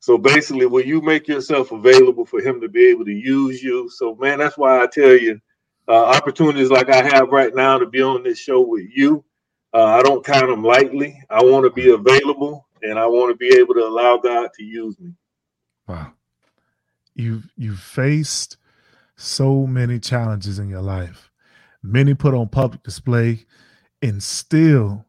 So 0.00 0.16
basically, 0.16 0.64
will 0.64 0.84
you 0.84 1.02
make 1.02 1.28
yourself 1.28 1.70
available 1.70 2.24
for 2.24 2.40
him 2.40 2.62
to 2.62 2.68
be 2.68 2.86
able 2.86 3.04
to 3.04 3.12
use 3.12 3.62
you? 3.62 3.90
So, 3.90 4.16
man, 4.16 4.38
that's 4.38 4.56
why 4.56 4.82
I 4.82 4.86
tell 4.86 5.14
you, 5.14 5.38
opportunities 5.94 6.70
like 6.70 6.90
I 6.90 7.02
have 7.02 7.28
right 7.28 7.54
now 7.54 7.78
to 7.78 7.86
be 7.86 8.02
on 8.02 8.22
this 8.22 8.38
show 8.38 8.60
with 8.60 8.86
you, 8.92 9.24
uh, 9.72 9.84
I 9.84 10.02
don't 10.02 10.24
count 10.24 10.48
them 10.48 10.64
lightly. 10.64 11.22
I 11.30 11.42
want 11.42 11.64
to 11.64 11.70
be 11.70 11.90
available, 11.90 12.66
and 12.82 12.98
I 12.98 13.06
want 13.06 13.30
to 13.30 13.36
be 13.36 13.56
able 13.56 13.74
to 13.74 13.86
allow 13.86 14.16
God 14.16 14.50
to 14.54 14.64
use 14.64 14.98
me. 14.98 15.12
Wow, 15.86 16.12
you've 17.14 17.48
you've 17.56 17.80
faced 17.80 18.56
so 19.16 19.66
many 19.66 19.98
challenges 19.98 20.58
in 20.58 20.68
your 20.68 20.82
life, 20.82 21.30
many 21.82 22.14
put 22.14 22.34
on 22.34 22.48
public 22.48 22.82
display, 22.82 23.46
and 24.02 24.22
still 24.22 25.06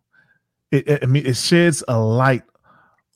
it, 0.72 1.03
I 1.03 1.05
mean, 1.05 1.25
it 1.25 1.38
sheds 1.38 1.84
a 1.88 2.00
light 2.00 2.43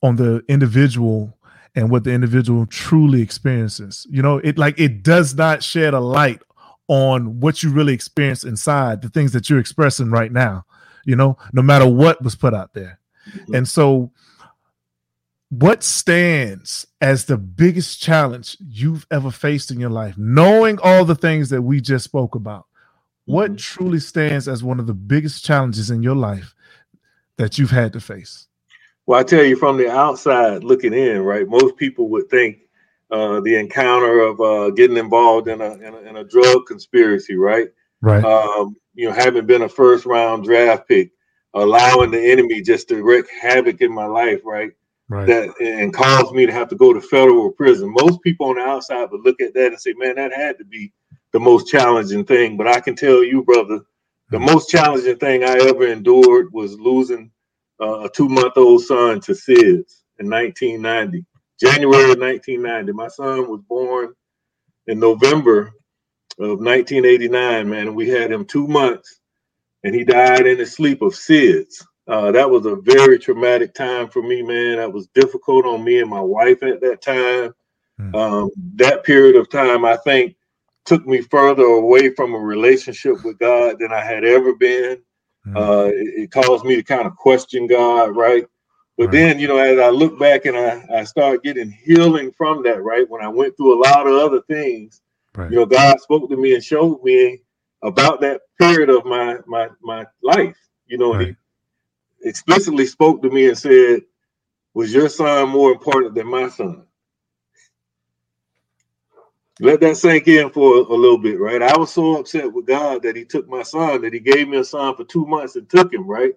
on 0.02 0.16
the 0.16 0.44
individual 0.48 1.38
and 1.76 1.90
what 1.90 2.04
the 2.04 2.12
individual 2.12 2.66
truly 2.66 3.22
experiences. 3.22 4.08
You 4.10 4.22
know, 4.22 4.38
it 4.38 4.58
like 4.58 4.80
it 4.80 5.04
does 5.04 5.36
not 5.36 5.64
shed 5.64 5.94
a 5.94 6.00
light 6.00 6.42
on 6.92 7.40
what 7.40 7.64
you 7.64 7.72
really 7.72 7.94
experience 7.94 8.44
inside, 8.44 9.02
the 9.02 9.08
things 9.08 9.32
that 9.32 9.50
you're 9.50 9.60
expressing 9.60 10.12
right 10.12 10.30
now, 10.30 10.66
you 11.06 11.16
know, 11.16 11.38
no 11.54 11.62
matter 11.62 11.88
what 11.88 12.22
was 12.22 12.36
put 12.36 12.54
out 12.54 12.74
there. 12.74 13.00
Mm-hmm. 13.34 13.56
And 13.56 13.70
so, 13.70 14.12
what 15.48 15.84
stands 15.84 16.86
as 17.00 17.26
the 17.26 17.38
biggest 17.38 18.02
challenge 18.02 18.58
you've 18.60 19.08
ever 19.10 19.32
faced 19.32 19.72
in 19.72 19.80
your 19.80 19.90
life, 19.90 20.18
knowing 20.18 20.80
all 20.84 21.06
the 21.06 21.16
things 21.16 21.50
that 21.52 21.62
we 21.62 21.80
just 21.80 22.04
spoke 22.04 22.36
about? 22.36 22.66
What 23.24 23.52
mm-hmm. 23.52 23.56
truly 23.56 24.00
stands 24.02 24.50
as 24.50 24.62
one 24.62 24.82
of 24.82 24.86
the 24.86 24.94
biggest 24.94 25.46
challenges 25.46 25.92
in 25.92 26.04
your 26.04 26.16
life 26.16 26.54
that 27.38 27.58
you've 27.58 27.72
had 27.72 27.94
to 27.94 28.02
face? 28.02 28.48
Well, 29.06 29.18
I 29.18 29.24
tell 29.24 29.46
you 29.46 29.56
from 29.56 29.78
the 29.78 29.90
outside 29.90 30.66
looking 30.66 30.94
in, 30.94 31.22
right? 31.22 31.48
Most 31.48 31.78
people 31.78 32.10
would 32.10 32.30
think 32.30 32.58
uh, 33.12 33.42
the 33.42 33.56
encounter 33.56 34.20
of 34.20 34.40
uh, 34.40 34.70
getting 34.72 34.98
involved 34.98 35.48
in 35.48 35.62
a, 35.62 35.74
in 35.74 35.94
a, 35.94 35.98
in 35.98 36.18
a 36.18 36.24
drug 36.24 36.66
conspiracy, 36.66 37.36
right? 37.36 37.70
Right. 38.02 38.24
Um, 38.24 38.76
you 38.94 39.08
know, 39.08 39.14
having 39.14 39.46
been 39.46 39.64
a 39.64 39.70
first 39.70 40.06
round 40.06 40.44
draft 40.44 40.88
pick, 40.88 41.12
allowing 41.54 42.12
the 42.12 42.32
enemy 42.32 42.62
just 42.62 42.88
to 42.90 43.04
wreak 43.04 43.26
havoc 43.42 43.82
in 43.82 43.94
my 43.94 44.06
life, 44.06 44.42
right? 44.46 44.72
Right. 45.10 45.28
That 45.28 45.60
and 45.60 45.94
caused 45.94 46.34
me 46.34 46.46
to 46.46 46.54
have 46.54 46.70
to 46.70 46.76
go 46.76 46.94
to 46.94 47.02
federal 47.02 47.52
prison. 47.52 47.94
Most 47.94 48.22
people 48.22 48.48
on 48.48 48.56
the 48.56 48.62
outside 48.62 49.12
would 49.12 49.26
look 49.26 49.42
at 49.42 49.54
that 49.56 49.68
and 49.68 49.80
say, 49.80 49.94
"Man, 49.98 50.16
that 50.16 50.32
had 50.32 50.58
to 50.58 50.64
be 50.64 50.94
the 51.34 51.40
most 51.40 51.68
challenging 51.68 52.24
thing." 52.24 52.56
But 52.56 52.70
I 52.70 52.80
can 52.80 52.96
tell 52.96 53.22
you, 53.22 53.44
brother, 53.44 53.82
the 54.30 54.40
most 54.40 54.70
challenging 54.70 55.18
thing 55.18 55.44
I 55.44 55.58
ever 55.68 55.88
endured 55.88 56.54
was 56.54 56.80
losing 56.80 57.30
uh, 57.82 58.06
a 58.06 58.10
two 58.10 58.30
month 58.30 58.54
old 58.56 58.84
son 58.84 59.20
to 59.22 59.34
SIDS 59.34 60.04
in 60.20 60.30
1990, 60.30 61.26
January 61.62 62.12
of 62.12 62.20
1990. 62.20 62.92
My 62.94 63.08
son 63.08 63.50
was 63.50 63.62
born 63.68 64.14
in 64.88 65.00
November 65.00 65.74
of 66.40 66.60
1989, 66.60 67.70
man, 67.70 67.88
and 67.88 67.96
we 67.96 68.10
had 68.10 68.32
him 68.32 68.46
two 68.46 68.68
months, 68.68 69.20
and 69.84 69.94
he 69.94 70.04
died 70.04 70.48
in 70.48 70.58
his 70.58 70.74
sleep 70.74 71.02
of 71.02 71.14
SIDS. 71.14 71.86
Uh, 72.08 72.32
that 72.32 72.50
was 72.50 72.66
a 72.66 72.76
very 72.78 73.20
traumatic 73.20 73.74
time 73.74 74.10
for 74.10 74.24
me, 74.24 74.42
man. 74.42 74.78
That 74.78 74.92
was 74.92 75.08
difficult 75.14 75.66
on 75.66 75.84
me 75.84 76.00
and 76.00 76.10
my 76.10 76.20
wife 76.20 76.64
at 76.64 76.82
that 76.82 77.02
time. 77.02 77.54
Mm. 78.00 78.16
Um, 78.16 78.50
that 78.76 79.04
period 79.04 79.36
of 79.36 79.50
time, 79.50 79.86
I 79.86 79.98
think, 79.98 80.36
took 80.86 81.06
me 81.06 81.22
further 81.22 81.64
away 81.64 82.14
from 82.16 82.34
a 82.34 82.40
relationship 82.40 83.24
with 83.24 83.38
God 83.38 83.78
than 83.80 83.94
I 83.94 84.04
had 84.04 84.26
ever 84.26 84.56
been. 84.56 84.98
Mm-hmm. 85.46 85.58
Uh, 85.58 85.86
it, 85.86 86.24
it, 86.24 86.32
caused 86.32 86.66
me 86.66 86.76
to 86.76 86.84
kind 86.84 87.08
of 87.08 87.16
question 87.16 87.68
God, 87.68 88.16
right? 88.16 88.46
But 89.02 89.08
right. 89.08 89.14
then, 89.14 89.40
you 89.40 89.48
know, 89.48 89.58
as 89.58 89.80
I 89.80 89.90
look 89.90 90.20
back 90.20 90.46
and 90.46 90.56
I, 90.56 90.86
I 90.94 91.04
start 91.06 91.42
getting 91.42 91.72
healing 91.72 92.32
from 92.32 92.62
that, 92.62 92.84
right? 92.84 93.10
When 93.10 93.24
I 93.24 93.30
went 93.30 93.58
through 93.58 93.74
a 93.74 93.82
lot 93.82 94.06
of 94.06 94.14
other 94.14 94.42
things, 94.44 95.02
right. 95.36 95.50
you 95.50 95.58
know, 95.58 95.66
God 95.66 96.00
spoke 96.00 96.30
to 96.30 96.38
me 96.38 96.54
and 96.54 96.64
showed 96.64 97.04
me 97.04 97.42
about 97.82 98.22
that 98.22 98.42
period 98.60 98.92
of 98.92 99.04
my 99.06 99.38
my 99.48 99.70
my 99.82 100.06
life. 100.22 100.56
You 100.86 101.00
know, 101.00 101.16
right. 101.16 101.36
he 102.22 102.30
explicitly 102.30 102.86
spoke 102.86 103.24
to 103.24 103.32
me 103.32 103.48
and 103.48 103.58
said, 103.58 104.02
Was 104.76 104.94
your 104.94 105.10
son 105.10 105.50
more 105.50 105.72
important 105.72 106.14
than 106.14 106.28
my 106.28 106.48
son? 106.50 106.84
let 109.62 109.80
that 109.80 109.98
sink 109.98 110.28
in 110.28 110.52
for 110.52 110.76
a, 110.76 110.94
little 110.94 111.18
bit, 111.18 111.40
right? 111.40 111.64
I 111.64 111.76
was 111.76 111.92
so 111.92 112.20
upset 112.20 112.54
with 112.54 112.68
God 112.68 113.02
that 113.02 113.16
He 113.16 113.26
took 113.26 113.50
my 113.50 113.64
son, 113.64 114.02
that 114.02 114.14
He 114.14 114.20
gave 114.20 114.48
me 114.48 114.58
a 114.58 114.64
son 114.64 114.96
for 114.96 115.06
two 115.06 115.26
months 115.26 115.56
and 115.56 115.68
took 115.68 115.92
him, 115.92 116.08
right? 116.08 116.34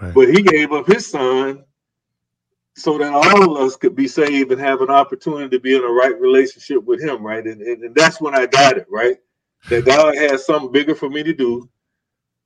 right. 0.00 0.14
But 0.14 0.28
He 0.28 0.42
gave 0.42 0.72
up 0.72 0.86
His 0.86 1.08
son 1.08 1.64
so 2.78 2.98
that 2.98 3.12
all 3.12 3.56
of 3.56 3.62
us 3.62 3.76
could 3.76 3.94
be 3.94 4.08
saved 4.08 4.52
and 4.52 4.60
have 4.60 4.80
an 4.80 4.90
opportunity 4.90 5.48
to 5.50 5.60
be 5.60 5.74
in 5.74 5.82
a 5.84 5.88
right 5.88 6.18
relationship 6.20 6.84
with 6.84 7.02
Him, 7.02 7.24
right? 7.24 7.44
And, 7.44 7.60
and, 7.60 7.84
and 7.84 7.94
that's 7.94 8.20
when 8.20 8.34
I 8.34 8.46
got 8.46 8.78
it, 8.78 8.86
right? 8.90 9.16
That 9.68 9.84
God 9.84 10.16
has 10.16 10.46
something 10.46 10.72
bigger 10.72 10.94
for 10.94 11.10
me 11.10 11.22
to 11.22 11.34
do. 11.34 11.68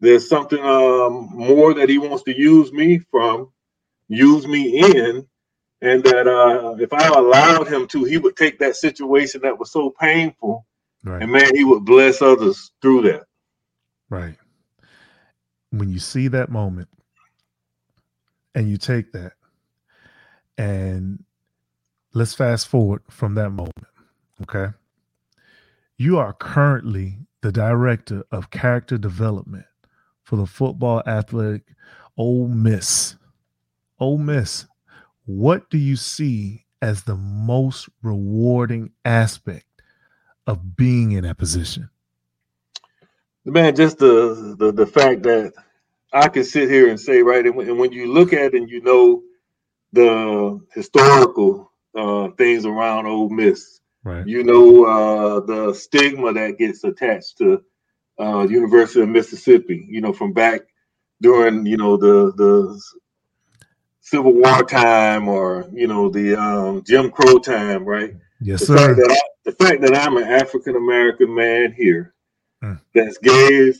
There's 0.01 0.29
something 0.29 0.59
um, 0.59 1.31
more 1.33 1.75
that 1.75 1.89
He 1.89 1.99
wants 1.99 2.25
to 2.25 2.37
use 2.37 2.73
me 2.73 2.99
from, 3.11 3.51
use 4.09 4.47
me 4.47 4.81
in, 4.81 5.27
and 5.81 6.03
that 6.05 6.27
uh, 6.27 6.77
if 6.79 6.93
I 6.93 7.09
allowed 7.09 7.67
him 7.67 7.89
to, 7.89 8.05
he 8.05 8.17
would 8.17 8.37
take 8.37 8.61
that 8.61 8.77
situation 8.77 9.41
that 9.43 9.59
was 9.59 9.73
so 9.73 9.91
painful 9.91 10.65
Right. 11.05 11.23
And 11.23 11.33
man, 11.33 11.55
he 11.55 11.65
would 11.65 11.85
bless 11.85 12.23
others 12.23 12.71
through 12.81 13.03
that. 13.03 13.25
Right. 14.09 14.37
When 15.71 15.91
you 15.91 15.99
see 15.99 16.29
that 16.29 16.51
moment 16.51 16.89
and 18.55 18.71
you 18.71 18.77
take 18.77 19.13
that 19.13 19.33
and 20.59 21.25
let's 22.15 22.35
fast 22.35 22.69
forward 22.69 23.03
from 23.11 23.35
that 23.35 23.51
moment. 23.51 23.87
Okay. 24.43 24.69
You 25.97 26.19
are 26.19 26.33
currently 26.33 27.19
the 27.43 27.53
director 27.53 28.25
of 28.31 28.51
character 28.51 28.99
development 28.99 29.67
for 30.23 30.37
the 30.37 30.47
football 30.47 31.03
athletic 31.07 31.75
Ole 32.17 32.49
Miss. 32.49 33.17
Ole 33.99 34.19
Miss, 34.19 34.67
what 35.25 35.71
do 35.71 35.79
you 35.79 35.97
see 35.97 36.65
as 36.81 37.05
the 37.05 37.17
most 37.17 37.89
rewarding 38.03 38.91
aspect 39.05 39.67
of 40.47 40.77
being 40.77 41.13
in 41.13 41.25
that 41.25 41.39
position? 41.39 41.89
Man, 43.45 43.75
just 43.75 43.99
the 43.99 44.55
the, 44.59 44.73
the 44.73 44.87
fact 44.87 45.23
that 45.25 45.53
I 46.13 46.29
can 46.29 46.45
sit 46.45 46.71
here 46.71 46.89
and 46.89 47.01
say, 47.01 47.23
right, 47.23 47.45
and 47.45 47.57
when, 47.57 47.69
and 47.69 47.79
when 47.79 47.93
you 47.93 48.13
look 48.13 48.33
at 48.33 48.55
it 48.55 48.55
and 48.55 48.69
you 48.69 48.83
know 48.83 49.23
the 49.93 50.61
historical 50.73 51.71
uh, 51.97 52.29
things 52.39 52.65
around 52.65 53.07
Ole 53.07 53.29
Miss, 53.29 53.81
right. 54.05 54.27
you 54.27 54.45
know 54.45 54.85
uh, 54.85 55.41
the 55.41 55.75
stigma 55.75 56.33
that 56.33 56.59
gets 56.59 56.85
attached 56.85 57.39
to 57.39 57.63
uh, 58.21 58.47
University 58.49 59.01
of 59.01 59.09
Mississippi, 59.09 59.87
you 59.89 60.01
know, 60.01 60.13
from 60.13 60.33
back 60.33 60.63
during, 61.21 61.67
you 61.67 61.77
know, 61.77 61.97
the 61.97 62.33
the 62.37 62.81
Civil 64.01 64.35
War 64.35 64.63
time 64.65 65.29
or 65.29 65.69
you 65.73 65.87
know 65.87 66.09
the 66.11 66.37
um, 66.39 66.83
Jim 66.85 67.11
Crow 67.11 67.39
time, 67.39 67.85
right? 67.85 68.15
Yes, 68.41 68.61
the 68.61 68.67
sir. 68.67 68.95
Fact 68.95 69.11
I, 69.11 69.17
the 69.45 69.53
fact 69.53 69.81
that 69.83 69.97
I'm 69.97 70.17
an 70.17 70.25
African 70.25 70.77
American 70.77 71.35
man 71.35 71.73
here 71.73 72.15
mm. 72.63 72.79
that's 72.95 73.19
gay 73.19 73.73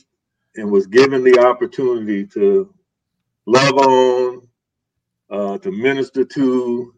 and 0.55 0.71
was 0.71 0.87
given 0.87 1.23
the 1.23 1.39
opportunity 1.39 2.25
to 2.27 2.73
love 3.45 3.73
on, 3.73 4.47
uh, 5.33 5.57
to 5.57 5.71
minister 5.71 6.23
to, 6.23 6.93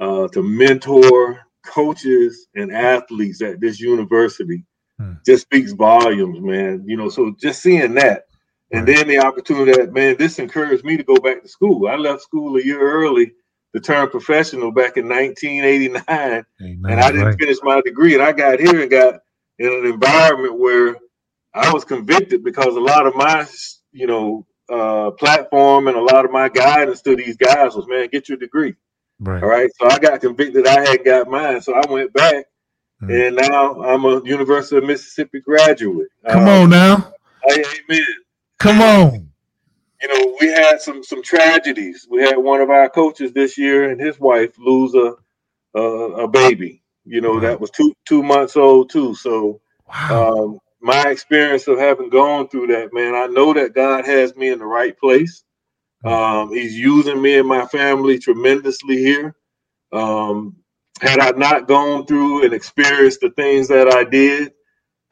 uh, 0.00 0.26
to 0.28 0.42
mentor 0.42 1.38
coaches 1.64 2.48
and 2.54 2.72
athletes 2.72 3.42
at 3.42 3.60
this 3.60 3.78
university 3.78 4.64
hmm. 4.98 5.12
just 5.26 5.42
speaks 5.42 5.72
volumes, 5.72 6.40
man. 6.40 6.82
You 6.86 6.96
know, 6.96 7.10
so 7.10 7.34
just 7.38 7.62
seeing 7.62 7.94
that, 7.94 8.24
and 8.72 8.88
right. 8.88 8.96
then 8.96 9.08
the 9.08 9.18
opportunity 9.18 9.72
that 9.72 9.92
man, 9.92 10.16
this 10.16 10.38
encouraged 10.38 10.84
me 10.84 10.96
to 10.96 11.04
go 11.04 11.16
back 11.16 11.42
to 11.42 11.48
school. 11.48 11.88
I 11.88 11.96
left 11.96 12.22
school 12.22 12.56
a 12.56 12.64
year 12.64 12.80
early 12.80 13.32
to 13.74 13.80
turn 13.80 14.08
professional 14.08 14.72
back 14.72 14.96
in 14.96 15.06
1989, 15.06 16.02
Amen, 16.08 16.44
and 16.90 17.00
I 17.00 17.10
didn't 17.10 17.26
right. 17.26 17.38
finish 17.38 17.58
my 17.62 17.82
degree. 17.82 18.14
And 18.14 18.22
I 18.22 18.32
got 18.32 18.60
here 18.60 18.80
and 18.80 18.90
got 18.90 19.20
in 19.58 19.68
an 19.68 19.86
environment 19.86 20.58
where 20.58 20.96
I 21.52 21.70
was 21.70 21.84
convicted 21.84 22.42
because 22.42 22.76
a 22.76 22.80
lot 22.80 23.06
of 23.06 23.14
my, 23.14 23.46
you 23.92 24.06
know, 24.06 24.46
uh, 24.70 25.10
platform 25.12 25.88
and 25.88 25.96
a 25.96 26.02
lot 26.02 26.24
of 26.24 26.30
my 26.30 26.48
guidance 26.48 27.02
to 27.02 27.16
these 27.16 27.36
guys 27.36 27.74
was, 27.74 27.86
man, 27.86 28.08
get 28.10 28.28
your 28.28 28.38
degree. 28.38 28.74
Right. 29.20 29.42
All 29.42 29.48
right. 29.48 29.70
So 29.80 29.88
I 29.88 29.98
got 29.98 30.20
convicted. 30.20 30.66
I 30.66 30.88
had 30.88 31.04
got 31.04 31.28
mine. 31.28 31.60
So 31.60 31.74
I 31.74 31.90
went 31.90 32.12
back 32.12 32.46
Mm. 33.02 33.28
And 33.28 33.36
now 33.36 33.80
I'm 33.82 34.04
a 34.04 34.22
University 34.24 34.76
of 34.76 34.84
Mississippi 34.84 35.40
graduate. 35.40 36.08
Come 36.28 36.42
um, 36.42 36.48
on 36.48 36.70
now. 36.70 37.12
I, 37.48 37.64
Amen. 37.88 38.06
Come 38.58 38.80
on. 38.80 39.30
You 40.02 40.08
know, 40.08 40.36
we 40.40 40.48
had 40.48 40.80
some 40.80 41.02
some 41.02 41.22
tragedies. 41.22 42.06
We 42.10 42.22
had 42.22 42.36
one 42.36 42.60
of 42.60 42.70
our 42.70 42.88
coaches 42.88 43.32
this 43.32 43.58
year 43.58 43.90
and 43.90 44.00
his 44.00 44.18
wife 44.18 44.52
lose 44.58 44.94
a 44.94 45.14
a, 45.78 45.82
a 46.24 46.28
baby. 46.28 46.82
You 47.04 47.20
know, 47.20 47.34
wow. 47.34 47.40
that 47.40 47.60
was 47.60 47.70
two 47.70 47.92
two 48.04 48.22
months 48.22 48.56
old 48.56 48.90
too. 48.90 49.14
So 49.14 49.60
wow. 49.88 50.34
um, 50.36 50.58
my 50.80 51.08
experience 51.08 51.66
of 51.66 51.78
having 51.78 52.10
gone 52.10 52.48
through 52.48 52.68
that, 52.68 52.92
man, 52.92 53.14
I 53.14 53.26
know 53.26 53.52
that 53.54 53.74
God 53.74 54.04
has 54.04 54.36
me 54.36 54.48
in 54.48 54.58
the 54.58 54.66
right 54.66 54.98
place. 54.98 55.44
Mm. 56.04 56.12
Um, 56.12 56.52
he's 56.52 56.74
using 56.74 57.20
me 57.20 57.38
and 57.38 57.48
my 57.48 57.66
family 57.66 58.18
tremendously 58.18 58.96
here. 58.98 59.34
Um, 59.92 60.56
had 61.00 61.20
I 61.20 61.30
not 61.30 61.68
gone 61.68 62.06
through 62.06 62.44
and 62.44 62.52
experienced 62.52 63.20
the 63.20 63.30
things 63.30 63.68
that 63.68 63.92
I 63.92 64.04
did, 64.04 64.52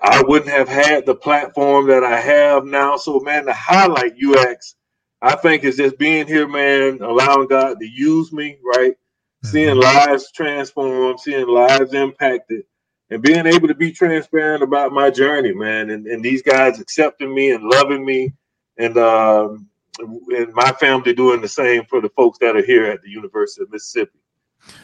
I 0.00 0.22
wouldn't 0.22 0.50
have 0.50 0.68
had 0.68 1.06
the 1.06 1.14
platform 1.14 1.86
that 1.88 2.04
I 2.04 2.20
have 2.20 2.64
now. 2.64 2.96
So, 2.96 3.20
man, 3.20 3.46
to 3.46 3.52
highlight 3.52 4.12
UX, 4.22 4.76
I 5.22 5.36
think 5.36 5.64
is 5.64 5.76
just 5.76 5.98
being 5.98 6.26
here, 6.26 6.46
man, 6.46 7.00
allowing 7.00 7.48
God 7.48 7.78
to 7.80 7.86
use 7.86 8.32
me, 8.32 8.58
right? 8.64 8.92
Mm-hmm. 8.92 9.48
Seeing 9.48 9.76
lives 9.76 10.30
transform, 10.32 11.18
seeing 11.18 11.48
lives 11.48 11.94
impacted, 11.94 12.64
and 13.10 13.22
being 13.22 13.46
able 13.46 13.68
to 13.68 13.74
be 13.74 13.92
transparent 13.92 14.62
about 14.62 14.92
my 14.92 15.10
journey, 15.10 15.52
man. 15.52 15.90
And, 15.90 16.06
and 16.06 16.24
these 16.24 16.42
guys 16.42 16.80
accepting 16.80 17.34
me 17.34 17.52
and 17.52 17.64
loving 17.64 18.04
me, 18.04 18.32
and 18.78 18.96
um, 18.98 19.68
and 19.98 20.52
my 20.52 20.72
family 20.72 21.14
doing 21.14 21.40
the 21.40 21.48
same 21.48 21.84
for 21.86 22.00
the 22.00 22.10
folks 22.10 22.38
that 22.38 22.56
are 22.56 22.64
here 22.64 22.86
at 22.86 23.02
the 23.02 23.10
University 23.10 23.62
of 23.62 23.70
Mississippi. 23.70 24.18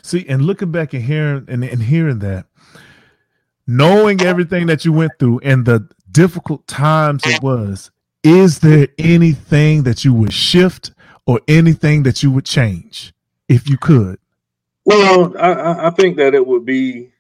See, 0.03 0.25
and 0.29 0.43
looking 0.43 0.71
back 0.71 0.95
and 0.95 1.03
hearing 1.03 1.45
and, 1.49 1.65
and 1.65 1.83
hearing 1.83 2.21
that, 2.21 2.47
knowing 3.67 4.23
everything 4.23 4.67
that 4.67 4.85
you 4.85 4.93
went 4.93 5.13
through 5.19 5.41
and 5.41 5.65
the 5.65 5.89
difficult 6.11 6.67
times 6.67 7.23
it 7.27 7.43
was, 7.43 7.91
is 8.23 8.61
there 8.61 8.89
anything 8.99 9.83
that 9.83 10.05
you 10.05 10.15
would 10.15 10.33
shift 10.33 10.93
or 11.27 11.41
anything 11.49 12.05
that 12.05 12.23
you 12.23 12.31
would 12.31 12.45
change 12.45 13.13
if 13.49 13.69
you 13.69 13.77
could? 13.77 14.19
Well, 14.85 15.37
I, 15.39 15.89
I 15.89 15.91
think 15.91 16.17
that 16.17 16.35
it 16.35 16.47
would 16.47 16.65
be 16.65 17.13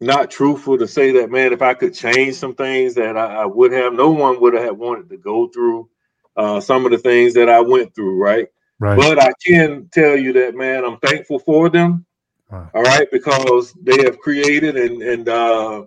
not 0.00 0.30
truthful 0.30 0.78
to 0.78 0.86
say 0.86 1.12
that, 1.12 1.30
man, 1.30 1.52
if 1.52 1.62
I 1.62 1.74
could 1.74 1.94
change 1.94 2.36
some 2.36 2.54
things 2.54 2.94
that 2.94 3.16
I, 3.16 3.42
I 3.42 3.46
would 3.46 3.72
have, 3.72 3.94
no 3.94 4.10
one 4.10 4.40
would 4.40 4.54
have 4.54 4.76
wanted 4.76 5.08
to 5.10 5.16
go 5.16 5.48
through 5.48 5.88
uh, 6.36 6.60
some 6.60 6.84
of 6.84 6.92
the 6.92 6.98
things 6.98 7.34
that 7.34 7.48
I 7.48 7.60
went 7.60 7.94
through, 7.94 8.22
right? 8.22 8.48
Right. 8.78 8.98
But 8.98 9.18
I 9.18 9.30
can 9.44 9.88
tell 9.90 10.16
you 10.16 10.32
that, 10.34 10.54
man, 10.54 10.84
I'm 10.84 10.98
thankful 10.98 11.38
for 11.38 11.70
them. 11.70 12.04
Wow. 12.50 12.70
All 12.74 12.82
right, 12.82 13.08
because 13.10 13.72
they 13.72 14.04
have 14.04 14.18
created 14.20 14.76
and 14.76 15.02
and 15.02 15.28
uh, 15.28 15.86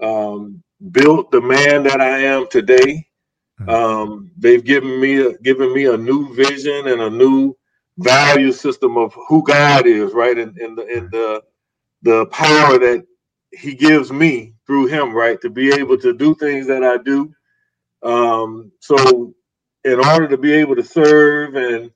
um, 0.00 0.62
built 0.92 1.30
the 1.30 1.40
man 1.40 1.82
that 1.82 2.00
I 2.00 2.20
am 2.20 2.46
today. 2.48 3.06
Mm-hmm. 3.60 3.68
Um, 3.68 4.30
they've 4.38 4.64
given 4.64 4.98
me 4.98 5.20
a, 5.26 5.36
given 5.38 5.74
me 5.74 5.86
a 5.86 5.96
new 5.96 6.34
vision 6.34 6.88
and 6.88 7.02
a 7.02 7.10
new 7.10 7.54
value 7.98 8.52
system 8.52 8.96
of 8.96 9.12
who 9.28 9.42
God 9.42 9.86
is, 9.86 10.14
right, 10.14 10.38
and, 10.38 10.56
and 10.56 10.78
the 10.78 10.86
and 10.86 11.10
the 11.10 11.42
the 12.02 12.26
power 12.26 12.78
that 12.78 13.04
He 13.52 13.74
gives 13.74 14.12
me 14.12 14.54
through 14.66 14.86
Him, 14.86 15.12
right, 15.12 15.40
to 15.40 15.50
be 15.50 15.72
able 15.72 15.98
to 15.98 16.12
do 16.12 16.34
things 16.34 16.66
that 16.68 16.84
I 16.84 16.98
do. 16.98 17.34
Um, 18.02 18.72
so, 18.80 19.34
in 19.84 19.98
order 19.98 20.28
to 20.28 20.36
be 20.36 20.52
able 20.52 20.76
to 20.76 20.84
serve 20.84 21.54
and 21.56 21.90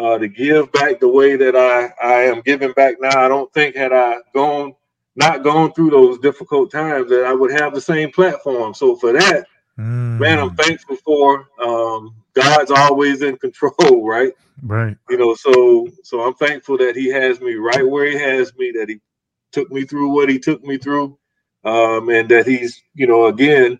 uh, 0.00 0.18
to 0.18 0.28
give 0.28 0.70
back 0.72 1.00
the 1.00 1.08
way 1.08 1.36
that 1.36 1.56
I, 1.56 1.92
I 2.02 2.22
am 2.22 2.40
giving 2.42 2.72
back 2.72 2.96
now. 3.00 3.24
I 3.24 3.28
don't 3.28 3.52
think 3.52 3.76
had 3.76 3.92
I 3.92 4.16
gone 4.34 4.74
not 5.16 5.42
gone 5.42 5.72
through 5.72 5.90
those 5.90 6.18
difficult 6.20 6.70
times 6.70 7.10
that 7.10 7.24
I 7.24 7.34
would 7.34 7.50
have 7.52 7.74
the 7.74 7.80
same 7.80 8.10
platform. 8.10 8.72
So 8.72 8.96
for 8.96 9.12
that, 9.12 9.46
mm. 9.78 10.18
man, 10.18 10.38
I'm 10.38 10.54
thankful 10.54 10.96
for. 10.96 11.48
Um, 11.62 12.14
God's 12.32 12.70
always 12.70 13.22
in 13.22 13.36
control, 13.36 14.06
right? 14.06 14.32
Right. 14.62 14.96
You 15.08 15.18
know, 15.18 15.34
so 15.34 15.88
so 16.02 16.22
I'm 16.22 16.34
thankful 16.34 16.78
that 16.78 16.96
He 16.96 17.08
has 17.08 17.40
me 17.40 17.54
right 17.54 17.86
where 17.86 18.06
He 18.06 18.18
has 18.18 18.54
me. 18.56 18.70
That 18.70 18.88
He 18.88 19.00
took 19.52 19.70
me 19.70 19.84
through 19.84 20.10
what 20.10 20.28
He 20.28 20.38
took 20.38 20.62
me 20.64 20.78
through, 20.78 21.18
um, 21.64 22.08
and 22.10 22.28
that 22.28 22.46
He's 22.46 22.82
you 22.94 23.06
know 23.06 23.26
again 23.26 23.78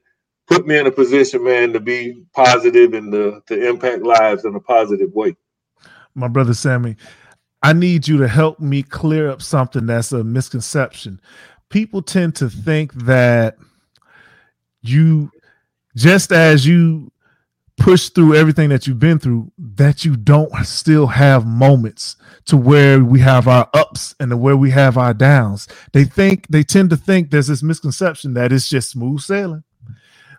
put 0.49 0.67
me 0.67 0.79
in 0.79 0.87
a 0.87 0.91
position, 0.91 1.45
man, 1.45 1.73
to 1.73 1.79
be 1.79 2.25
positive 2.35 2.93
and 2.95 3.13
to, 3.13 3.41
to 3.47 3.69
impact 3.69 4.03
lives 4.03 4.45
in 4.45 4.55
a 4.57 4.61
positive 4.61 5.13
way 5.13 5.37
my 6.15 6.29
brother 6.29 6.55
Sammie, 6.55 6.97
I 7.63 7.73
need 7.73 8.09
you 8.09 8.19
to 8.19 8.29
help 8.29 8.61
me 8.61 8.83
clear 8.83 9.31
up 9.31 9.43
something 9.43 9.87
that's 9.87 10.13
a 10.13 10.25
misconception. 10.25 11.21
People 11.69 12.03
tend 12.03 12.35
to 12.37 12.49
think 12.49 12.93
that 12.95 13.57
you, 14.83 15.31
just 15.97 16.33
as 16.33 16.67
you 16.67 17.13
push 17.81 18.11
through 18.11 18.37
everything 18.37 18.69
that 18.69 18.87
you've 18.87 19.01
been 19.01 19.19
through, 19.19 19.51
that 19.59 20.05
you 20.05 20.17
don't 20.17 20.55
still 20.65 21.09
have 21.09 21.47
moments 21.47 22.17
to 22.47 22.57
where 22.57 23.03
we 23.03 23.21
have 23.21 23.49
our 23.49 23.69
ups 23.75 24.15
and 24.21 24.31
to 24.31 24.37
where 24.37 24.57
we 24.57 24.71
have 24.71 24.99
our 24.99 25.15
downs. 25.15 25.67
They 25.93 26.05
think, 26.05 26.47
they 26.49 26.63
tend 26.63 26.91
to 26.91 26.97
think 26.97 27.31
there's 27.31 27.49
this 27.49 27.63
misconception 27.63 28.35
that 28.35 28.53
it's 28.53 28.69
just 28.69 28.91
smooth 28.91 29.21
sailing. 29.21 29.65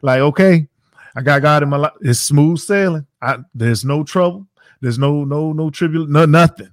Like, 0.01 0.21
okay, 0.21 0.67
I 1.15 1.21
got 1.21 1.41
God 1.41 1.63
in 1.63 1.69
my 1.69 1.77
life. 1.77 1.93
It's 2.01 2.19
smooth 2.19 2.59
sailing. 2.59 3.07
I, 3.21 3.39
there's 3.53 3.83
no 3.83 4.03
trouble. 4.03 4.47
There's 4.81 4.97
no 4.99 5.23
no 5.23 5.53
no 5.53 5.69
tribute, 5.69 6.09
no 6.09 6.25
nothing. 6.25 6.71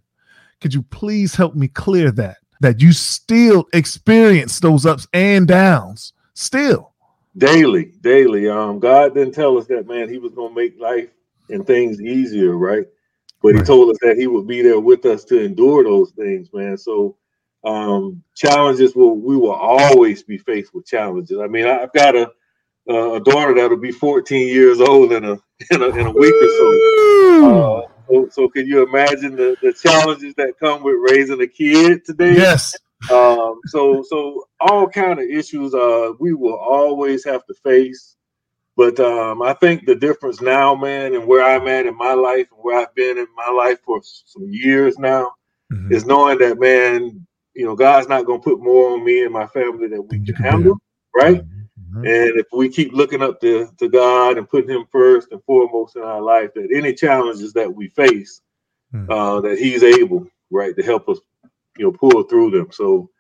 Could 0.61 0.75
you 0.75 0.83
please 0.83 1.35
help 1.35 1.55
me 1.55 1.69
clear 1.69 2.11
that? 2.13 2.39
That 2.61 2.81
you 2.81 2.93
still 2.93 3.67
experience 3.73 4.61
those 4.61 4.87
ups 4.87 5.07
and 5.13 5.47
downs 5.47 6.13
still. 6.35 6.93
Daily, 7.39 7.93
daily. 8.01 8.49
Um, 8.49 8.81
God 8.81 9.15
didn't 9.15 9.35
tell 9.35 9.57
us 9.59 9.67
that 9.69 9.87
man, 9.87 10.09
he 10.09 10.19
was 10.19 10.33
gonna 10.33 10.55
make 10.55 10.79
life 10.81 11.09
and 11.49 11.67
things 11.67 12.01
easier, 12.01 12.57
right? 12.57 12.85
But 13.41 13.55
right. 13.55 13.61
he 13.61 13.65
told 13.65 13.91
us 13.91 13.99
that 14.03 14.17
he 14.17 14.27
would 14.27 14.47
be 14.47 14.63
there 14.63 14.81
with 14.81 15.07
us 15.07 15.25
to 15.27 15.41
endure 15.41 15.85
those 15.85 16.11
things, 16.11 16.53
man. 16.53 16.77
So 16.77 17.17
um, 17.65 18.23
challenges 18.35 18.97
will 18.97 19.17
we 19.17 19.37
will 19.37 19.53
always 19.53 20.23
be 20.25 20.39
faced 20.39 20.75
with 20.75 20.87
challenges. 20.87 21.39
I 21.41 21.47
mean, 21.47 21.67
I've 21.67 21.93
got 21.93 22.17
a 22.17 22.33
a 22.89 23.21
daughter 23.21 23.55
that'll 23.55 23.77
be 23.77 23.93
14 23.93 24.49
years 24.49 24.81
old 24.81 25.13
in 25.13 25.25
a 25.25 25.33
in 25.71 25.83
a, 25.83 25.89
in 25.89 26.07
a 26.07 26.11
week 26.11 26.35
or 26.35 26.49
so. 26.49 27.45
Uh, 27.45 27.83
so. 28.09 28.29
So 28.31 28.49
can 28.49 28.67
you 28.67 28.87
imagine 28.87 29.37
the, 29.37 29.57
the 29.63 29.73
challenges 29.73 30.35
that 30.37 30.59
come 30.59 30.83
with 30.83 30.97
raising 31.11 31.41
a 31.41 31.47
kid 31.47 32.05
today? 32.05 32.35
Yes. 32.35 32.75
Um, 33.13 33.61
so 33.67 34.05
so 34.09 34.49
all 34.61 34.89
kind 34.89 35.19
of 35.19 35.27
issues 35.27 35.75
uh, 35.75 36.13
we 36.19 36.35
will 36.35 36.57
always 36.57 37.25
have 37.25 37.47
to 37.47 37.55
face. 37.55 38.17
But 38.77 39.01
um, 39.01 39.43
I 39.43 39.55
think 39.55 39.87
the 39.87 39.97
difference 39.97 40.41
now, 40.41 40.75
man, 40.75 41.15
and 41.15 41.27
where 41.27 41.43
I'm 41.43 41.67
at 41.67 41.87
in 41.87 41.97
my 41.97 42.13
life 42.13 42.47
and 42.53 42.61
where 42.63 42.79
I've 42.79 42.95
been 42.95 43.19
in 43.19 43.27
my 43.37 43.51
life 43.51 43.81
for 43.85 44.01
some 44.05 44.47
years 44.49 44.99
now, 45.01 45.33
mm-hmm. 45.73 45.93
is 45.93 46.07
knowing 46.07 46.39
that, 46.39 46.61
man, 46.61 47.27
you 47.55 47.65
know, 47.65 47.75
God's 47.75 48.09
not 48.09 48.25
going 48.25 48.41
to 48.41 48.45
put 48.45 48.61
more 48.61 48.93
on 48.93 49.05
me 49.05 49.25
and 49.25 49.33
my 49.33 49.49
family 49.49 49.89
than 49.89 50.07
we 50.07 50.25
can 50.25 50.37
handle, 50.37 50.77
right? 51.13 51.43
Mm-hmm. 51.43 52.07
And 52.07 52.39
if 52.39 52.47
we 52.53 52.69
keep 52.69 52.93
looking 52.93 53.21
up 53.21 53.41
to, 53.41 53.69
to 53.79 53.89
God 53.89 54.39
and 54.39 54.49
putting 54.49 54.71
Him 54.71 54.87
first 54.93 55.33
and 55.33 55.43
foremost 55.43 55.97
in 55.97 56.03
our 56.03 56.21
life, 56.21 56.55
that 56.55 56.69
any 56.73 56.95
challenges 56.95 57.53
that 57.55 57.75
we 57.75 57.89
face, 57.89 58.41
mm-hmm. 58.95 59.11
uh, 59.11 59.41
that 59.41 59.59
He's 59.59 59.83
able, 59.83 60.29
right, 60.51 60.77
to 60.77 60.83
help 60.85 61.09
us, 61.09 61.19
you 61.79 61.87
know, 61.87 61.93
pull 61.93 62.23
through 62.25 62.51
them. 62.51 62.69
So, 62.73 63.11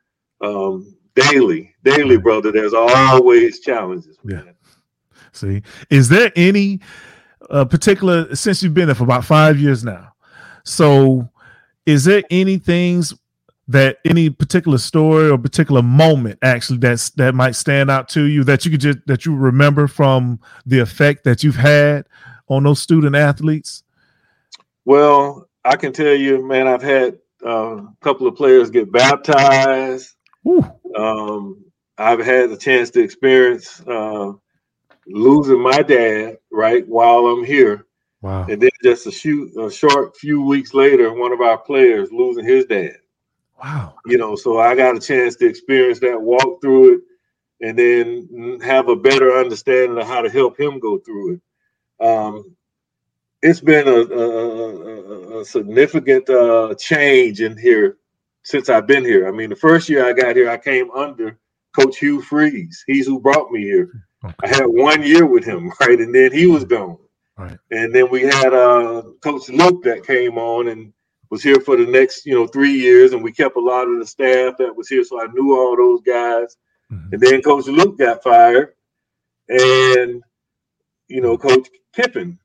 um, 0.40 0.96
daily, 1.14 1.74
daily, 1.84 2.16
brother, 2.16 2.52
there's 2.52 2.74
always 2.74 3.60
challenges. 3.60 4.18
Man. 4.24 4.44
Yeah. 4.46 4.52
See, 5.32 5.62
is 5.90 6.08
there 6.08 6.32
any 6.36 6.80
uh, 7.50 7.64
particular 7.64 8.34
since 8.34 8.62
you've 8.62 8.74
been 8.74 8.86
there 8.86 8.94
for 8.94 9.04
about 9.04 9.24
five 9.24 9.58
years 9.58 9.84
now? 9.84 10.12
So, 10.64 11.28
is 11.86 12.04
there 12.04 12.22
any 12.30 12.58
things 12.58 13.14
that 13.68 13.98
any 14.04 14.30
particular 14.30 14.78
story 14.78 15.28
or 15.28 15.36
particular 15.36 15.82
moment 15.82 16.38
actually 16.42 16.78
that's 16.78 17.10
that 17.10 17.34
might 17.34 17.54
stand 17.54 17.90
out 17.90 18.08
to 18.08 18.24
you 18.24 18.42
that 18.44 18.64
you 18.64 18.70
could 18.70 18.80
just 18.80 18.98
that 19.06 19.26
you 19.26 19.36
remember 19.36 19.86
from 19.86 20.40
the 20.64 20.78
effect 20.78 21.24
that 21.24 21.44
you've 21.44 21.56
had 21.56 22.06
on 22.48 22.64
those 22.64 22.80
student 22.80 23.14
athletes? 23.14 23.82
Well, 24.84 25.48
I 25.64 25.76
can 25.76 25.92
tell 25.92 26.14
you, 26.14 26.46
man, 26.46 26.66
I've 26.66 26.82
had 26.82 27.18
uh, 27.44 27.76
a 27.76 27.96
couple 28.00 28.26
of 28.26 28.36
players 28.36 28.70
get 28.70 28.92
baptized. 28.92 30.14
Um, 30.96 31.64
I've 31.98 32.24
had 32.24 32.50
the 32.50 32.56
chance 32.56 32.90
to 32.90 33.00
experience 33.00 33.82
uh, 33.86 34.32
losing 35.06 35.60
my 35.60 35.82
dad 35.82 36.38
right 36.50 36.86
while 36.86 37.26
I'm 37.26 37.44
here. 37.44 37.86
Wow. 38.20 38.46
And 38.48 38.60
then 38.60 38.70
just 38.82 39.06
a 39.06 39.12
shoot 39.12 39.56
a 39.56 39.70
short 39.70 40.16
few 40.16 40.42
weeks 40.42 40.74
later, 40.74 41.12
one 41.12 41.32
of 41.32 41.40
our 41.40 41.58
players 41.58 42.10
losing 42.10 42.44
his 42.44 42.66
dad. 42.66 42.96
Wow. 43.62 43.94
You 44.06 44.18
know, 44.18 44.36
so 44.36 44.58
I 44.58 44.74
got 44.74 44.96
a 44.96 45.00
chance 45.00 45.36
to 45.36 45.46
experience 45.46 46.00
that, 46.00 46.20
walk 46.20 46.60
through 46.60 46.94
it, 46.94 47.00
and 47.60 47.78
then 47.78 48.60
have 48.62 48.88
a 48.88 48.96
better 48.96 49.36
understanding 49.36 49.98
of 49.98 50.06
how 50.06 50.22
to 50.22 50.30
help 50.30 50.58
him 50.58 50.78
go 50.78 50.98
through 50.98 51.34
it. 51.34 51.40
Um, 52.04 52.56
it's 53.42 53.60
been 53.60 53.86
a, 53.86 54.00
a, 54.00 55.40
a 55.40 55.44
significant 55.44 56.28
uh, 56.28 56.74
change 56.78 57.40
in 57.40 57.56
here 57.56 57.98
since 58.42 58.68
I've 58.68 58.86
been 58.86 59.04
here. 59.04 59.28
I 59.28 59.30
mean, 59.30 59.50
the 59.50 59.56
first 59.56 59.88
year 59.88 60.04
I 60.04 60.12
got 60.12 60.36
here, 60.36 60.50
I 60.50 60.56
came 60.56 60.90
under 60.90 61.38
Coach 61.78 61.98
Hugh 61.98 62.22
Freeze. 62.22 62.82
He's 62.86 63.06
who 63.06 63.20
brought 63.20 63.50
me 63.50 63.62
here. 63.62 63.90
Okay. 64.24 64.34
I 64.42 64.48
had 64.48 64.66
one 64.66 65.02
year 65.02 65.26
with 65.26 65.44
him, 65.44 65.72
right, 65.80 65.98
and 65.98 66.14
then 66.14 66.32
he 66.32 66.46
was 66.46 66.64
gone. 66.64 66.98
Right. 67.36 67.56
And 67.70 67.94
then 67.94 68.10
we 68.10 68.22
had 68.22 68.52
uh, 68.52 69.02
Coach 69.22 69.48
Luke 69.48 69.84
that 69.84 70.04
came 70.04 70.38
on, 70.38 70.68
and 70.68 70.92
was 71.30 71.42
here 71.42 71.60
for 71.60 71.76
the 71.76 71.86
next, 71.86 72.26
you 72.26 72.34
know, 72.34 72.46
three 72.46 72.72
years, 72.72 73.12
and 73.12 73.22
we 73.22 73.32
kept 73.32 73.56
a 73.56 73.60
lot 73.60 73.86
of 73.86 73.98
the 73.98 74.06
staff 74.06 74.54
that 74.58 74.74
was 74.74 74.88
here, 74.88 75.04
so 75.04 75.22
I 75.22 75.26
knew 75.32 75.56
all 75.56 75.76
those 75.76 76.00
guys. 76.02 76.56
Mm-hmm. 76.90 77.12
And 77.12 77.22
then 77.22 77.42
Coach 77.42 77.66
Luke 77.66 77.98
got 77.98 78.22
fired, 78.22 78.74
and 79.48 80.22
you 81.06 81.20
know, 81.20 81.38
Coach 81.38 81.68
Kiffin 81.94 82.38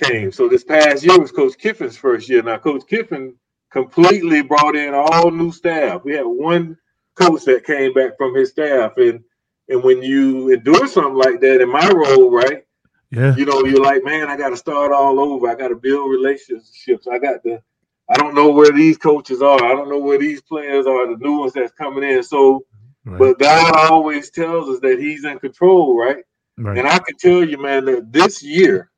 came. 0.00 0.32
So 0.32 0.48
this 0.48 0.64
past 0.64 1.04
year 1.04 1.18
was 1.18 1.32
Coach 1.32 1.58
Kiffin's 1.58 1.96
first 1.96 2.28
year. 2.28 2.42
Now, 2.42 2.58
Coach 2.58 2.86
Kiffin 2.88 3.34
completely 3.70 4.42
brought 4.42 4.76
in 4.76 4.94
all 4.94 5.30
new 5.30 5.52
staff. 5.52 6.02
We 6.04 6.14
had 6.14 6.26
one 6.26 6.76
coach 7.14 7.44
that 7.44 7.64
came 7.64 7.92
back 7.92 8.16
from 8.16 8.34
his 8.34 8.50
staff, 8.50 8.92
and 8.96 9.22
and 9.68 9.82
when 9.84 10.02
you 10.02 10.52
endure 10.52 10.86
something 10.88 11.14
like 11.14 11.40
that, 11.40 11.60
in 11.60 11.70
my 11.70 11.88
role, 11.88 12.30
right? 12.30 12.64
Yeah. 13.10 13.34
You 13.36 13.44
know, 13.44 13.64
you're 13.64 13.82
like, 13.82 14.04
man, 14.04 14.28
I 14.28 14.36
got 14.36 14.50
to 14.50 14.56
start 14.56 14.92
all 14.92 15.18
over. 15.20 15.48
I 15.48 15.54
got 15.54 15.68
to 15.68 15.76
build 15.76 16.10
relationships. 16.10 17.06
I 17.08 17.18
got 17.18 17.42
to 17.44 17.62
I 18.10 18.16
don't 18.16 18.34
know 18.34 18.50
where 18.50 18.72
these 18.72 18.98
coaches 18.98 19.40
are. 19.40 19.64
I 19.64 19.68
don't 19.68 19.88
know 19.88 19.98
where 19.98 20.18
these 20.18 20.42
players 20.42 20.86
are, 20.86 21.06
the 21.06 21.16
new 21.18 21.38
ones 21.38 21.52
that's 21.52 21.72
coming 21.72 22.02
in. 22.02 22.24
So, 22.24 22.64
right. 23.04 23.18
but 23.18 23.38
God 23.38 23.76
always 23.76 24.30
tells 24.30 24.68
us 24.68 24.80
that 24.80 24.98
He's 24.98 25.24
in 25.24 25.38
control, 25.38 25.96
right? 25.96 26.24
right? 26.58 26.76
And 26.76 26.88
I 26.88 26.98
can 26.98 27.16
tell 27.16 27.44
you, 27.44 27.56
man, 27.56 27.84
that 27.84 28.12
this 28.12 28.42
year, 28.42 28.89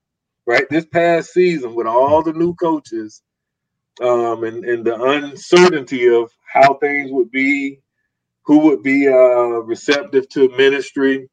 right, 0.47 0.69
this 0.71 0.87
past 0.87 1.33
season, 1.33 1.75
with 1.75 1.87
all 1.87 2.23
the 2.23 2.33
new 2.33 2.55
coaches, 2.55 3.23
um, 4.01 4.45
and 4.45 4.65
and 4.65 4.85
the 4.85 5.01
uncertainty 5.03 6.09
of 6.09 6.31
how 6.53 6.75
things 6.75 7.11
would 7.13 7.31
be, 7.31 7.81
who 8.45 8.59
would 8.61 8.83
be 8.83 9.09
uh, 9.09 9.13
receptive 9.13 10.29
to 10.31 10.49
ministry, 10.57 11.29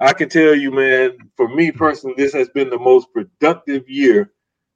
I 0.00 0.12
can 0.12 0.28
tell 0.28 0.54
you, 0.54 0.70
man, 0.70 1.16
for 1.36 1.48
me 1.48 1.70
personally, 1.70 2.14
this 2.16 2.32
has 2.34 2.48
been 2.50 2.70
the 2.70 2.78
most 2.78 3.08
productive 3.12 3.88
year 3.88 4.32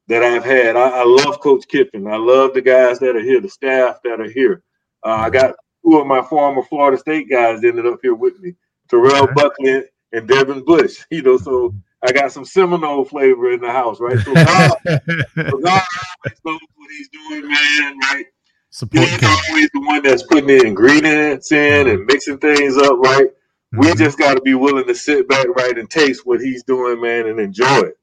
that 0.07 0.23
I've 0.23 0.45
had. 0.45 0.77
I, 0.77 1.01
I, 1.01 1.05
love 1.05 1.41
Coach 1.41 1.67
Kiffin. 1.69 2.07
I 2.07 2.17
love 2.17 2.55
the 2.55 2.63
guys 2.63 2.99
that 3.01 3.15
are 3.15 3.21
here, 3.23 3.41
the 3.41 3.49
staff 3.49 3.99
that 4.05 4.21
are 4.21 4.31
here. 4.31 4.63
Uh, 5.05 5.17
I 5.17 5.31
got 5.31 5.55
two 5.85 5.99
of 5.99 6.07
my 6.07 6.23
former 6.23 6.63
Florida 6.63 6.97
State 6.97 7.29
guys 7.29 7.63
ended 7.63 7.87
up 7.87 7.99
here 8.01 8.15
with 8.15 8.39
me, 8.41 8.55
Terrell. 8.89 9.29
Buckley 9.35 9.83
and 10.13 10.29
Devin 10.29 10.65
Bush. 10.65 11.05
You 11.11 11.23
know, 11.23 11.37
so 11.37 11.75
I 12.03 12.13
got 12.13 12.33
some 12.33 12.45
Seminole 12.45 13.05
flavor 13.05 13.53
in 13.53 13.61
the 13.61 13.73
house, 13.73 13.99
right? 14.01 14.19
So 14.21 14.35
God, 14.35 14.77
so 15.35 15.59
God 15.59 15.83
always 15.83 16.41
knows 16.45 16.61
what 16.77 16.91
He's 16.91 17.09
doing, 17.09 17.49
man. 17.49 17.99
Right? 17.99 18.27
Support 18.71 19.09
he's 19.09 19.25
always 19.25 19.71
the 19.73 19.81
one 19.81 20.03
that's 20.03 20.23
putting 20.25 20.47
the 20.47 20.65
ingredients 20.65 21.51
in 21.51 21.89
and 21.89 22.05
mixing 22.05 22.39
things 22.39 22.77
up, 22.77 22.99
right? 22.99 23.27
Mm-hmm. 23.27 23.81
We 23.81 23.95
just 23.95 24.19
got 24.19 24.35
to 24.35 24.43
be 24.43 24.55
willing 24.55 24.87
to 24.87 24.95
sit 24.95 25.27
back, 25.27 25.47
right, 25.57 25.77
and 25.77 25.91
taste 25.91 26.27
what 26.27 26.41
He's 26.41 26.63
doing, 26.65 27.01
man, 27.01 27.27
and 27.27 27.41
enjoy 27.41 27.79
it. 27.79 27.99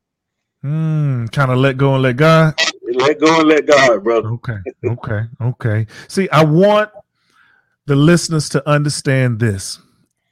Mm, 0.63 1.31
kind 1.31 1.51
of 1.51 1.59
let 1.59 1.77
go 1.77 1.93
and 1.93 2.03
let 2.03 2.17
God. 2.17 2.59
Let 2.81 3.19
go 3.19 3.39
and 3.39 3.47
let 3.47 3.67
God, 3.67 4.03
brother. 4.03 4.29
Okay. 4.29 4.57
Okay. 4.83 5.21
Okay. 5.39 5.87
See, 6.07 6.27
I 6.29 6.43
want 6.43 6.89
the 7.85 7.95
listeners 7.95 8.49
to 8.49 8.67
understand 8.67 9.39
this 9.39 9.79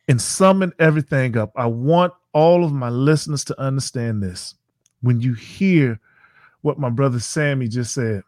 and 0.07 0.19
summing 0.19 0.73
everything 0.79 1.37
up. 1.37 1.51
I 1.55 1.67
want 1.67 2.13
all 2.33 2.63
of 2.63 2.73
my 2.73 2.89
listeners 2.89 3.43
to 3.45 3.61
understand 3.61 4.21
this. 4.21 4.55
When 5.01 5.21
you 5.21 5.33
hear 5.33 5.99
what 6.61 6.79
my 6.79 6.89
brother 6.89 7.19
Sammie 7.19 7.67
just 7.67 7.93
said, 7.93 8.23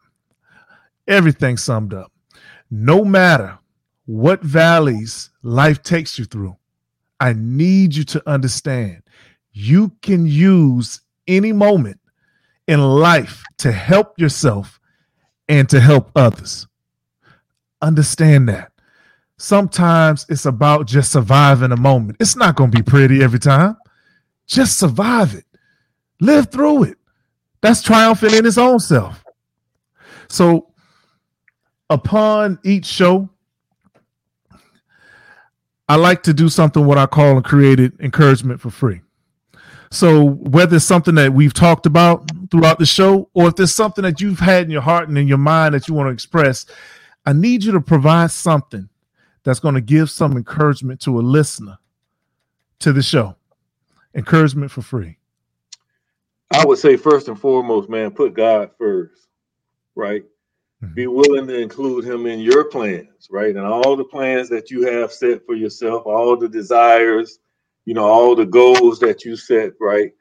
everything 1.07 1.57
summed 1.57 1.93
up. 1.93 2.11
No 2.69 3.03
matter 3.05 3.57
what 4.05 4.41
valleys 4.41 5.29
life 5.43 5.81
takes 5.83 6.19
you 6.19 6.25
through, 6.25 6.55
I 7.19 7.33
need 7.33 7.95
you 7.95 8.03
to 8.05 8.29
understand 8.29 9.01
you 9.53 9.89
can 10.01 10.25
use 10.25 11.01
any 11.27 11.53
moment 11.53 11.99
in 12.67 12.81
life 12.81 13.43
to 13.57 13.71
help 13.71 14.19
yourself 14.19 14.79
and 15.47 15.69
to 15.69 15.79
help 15.79 16.11
others. 16.15 16.67
Understand 17.81 18.49
that. 18.49 18.71
Sometimes 19.37 20.25
it's 20.29 20.45
about 20.45 20.87
just 20.87 21.11
surviving 21.11 21.71
a 21.71 21.77
moment. 21.77 22.17
It's 22.19 22.35
not 22.35 22.55
going 22.55 22.71
to 22.71 22.77
be 22.77 22.83
pretty 22.83 23.23
every 23.23 23.39
time. 23.39 23.77
Just 24.47 24.79
survive 24.79 25.34
it, 25.34 25.45
live 26.19 26.51
through 26.51 26.84
it. 26.84 26.97
That's 27.62 27.81
triumphant 27.81 28.34
in 28.34 28.45
its 28.45 28.58
own 28.58 28.79
self. 28.79 29.23
So, 30.27 30.71
upon 31.89 32.60
each 32.63 32.86
show, 32.86 33.29
I 35.88 35.95
like 35.95 36.23
to 36.23 36.34
do 36.34 36.49
something 36.49 36.86
what 36.86 36.97
I 36.97 37.05
call 37.05 37.38
a 37.38 37.41
created 37.41 37.99
encouragement 37.99 38.60
for 38.60 38.71
free. 38.71 39.01
So 39.91 40.23
whether 40.23 40.77
it's 40.77 40.86
something 40.86 41.15
that 41.15 41.34
we've 41.34 41.53
talked 41.53 41.86
about 41.86 42.29
throughout 42.49 42.79
the 42.79 42.86
show, 42.86 43.29
or 43.34 43.47
if 43.47 43.55
there's 43.55 43.73
something 43.73 44.01
that 44.01 44.19
you've 44.19 44.39
had 44.39 44.63
in 44.63 44.71
your 44.71 44.81
heart 44.81 45.08
and 45.08 45.17
in 45.17 45.27
your 45.27 45.38
mind 45.38 45.73
that 45.73 45.88
you 45.88 45.93
want 45.93 46.08
to 46.08 46.12
express, 46.12 46.65
I 47.25 47.34
need 47.34 47.63
you 47.63 47.71
to 47.73 47.81
provide 47.81 48.31
something 48.31 48.89
that's 49.43 49.60
going 49.60 49.75
to 49.75 49.81
give 49.81 50.10
some 50.10 50.36
encouragement 50.36 50.99
to 51.01 51.19
a 51.19 51.21
listener 51.21 51.77
to 52.79 52.91
the 52.91 53.03
show. 53.03 53.36
Encouragement 54.15 54.71
for 54.71 54.82
free. 54.82 55.17
I 56.51 56.63
would 56.65 56.80
say 56.80 56.95
first 56.95 57.28
and 57.28 57.39
foremost, 57.39 57.89
man, 57.89 58.12
put 58.12 58.34
God 58.34 58.71
first, 58.78 59.28
right? 59.95 60.23
Mm-hmm. 60.84 60.93
Be 60.93 61.08
willing 61.08 61.47
to 61.47 61.60
include 61.60 62.06
him 62.06 62.25
in 62.25 62.39
your 62.39 62.65
plans, 62.65 63.28
right? 63.30 63.56
And 63.56 63.65
all 63.65 63.95
the 63.95 64.06
plans 64.06 64.47
that 64.49 64.71
you 64.71 64.86
have 64.88 65.12
set 65.12 65.45
for 65.45 65.56
yourself, 65.56 66.06
all 66.06 66.38
the 66.38 66.47
desires, 66.47 67.39
you 67.86 67.93
know, 67.93 68.06
all 68.06 68.36
the 68.36 68.45
goals 68.45 68.99
that 68.99 69.25
you 69.25 69.36
set, 69.36 69.73
right? 69.80 70.12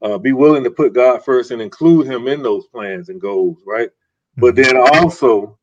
Uh, 0.00 0.18
be 0.18 0.32
willing 0.32 0.64
to 0.64 0.70
put 0.70 0.94
God 0.94 1.24
first 1.24 1.50
and 1.50 1.60
include 1.60 2.06
Him 2.06 2.28
in 2.28 2.42
those 2.42 2.66
plans 2.68 3.08
and 3.08 3.20
goals, 3.20 3.58
right? 3.66 3.88
Mm-hmm. 3.88 4.40
But 4.40 4.56
then 4.56 4.76
also 4.76 5.58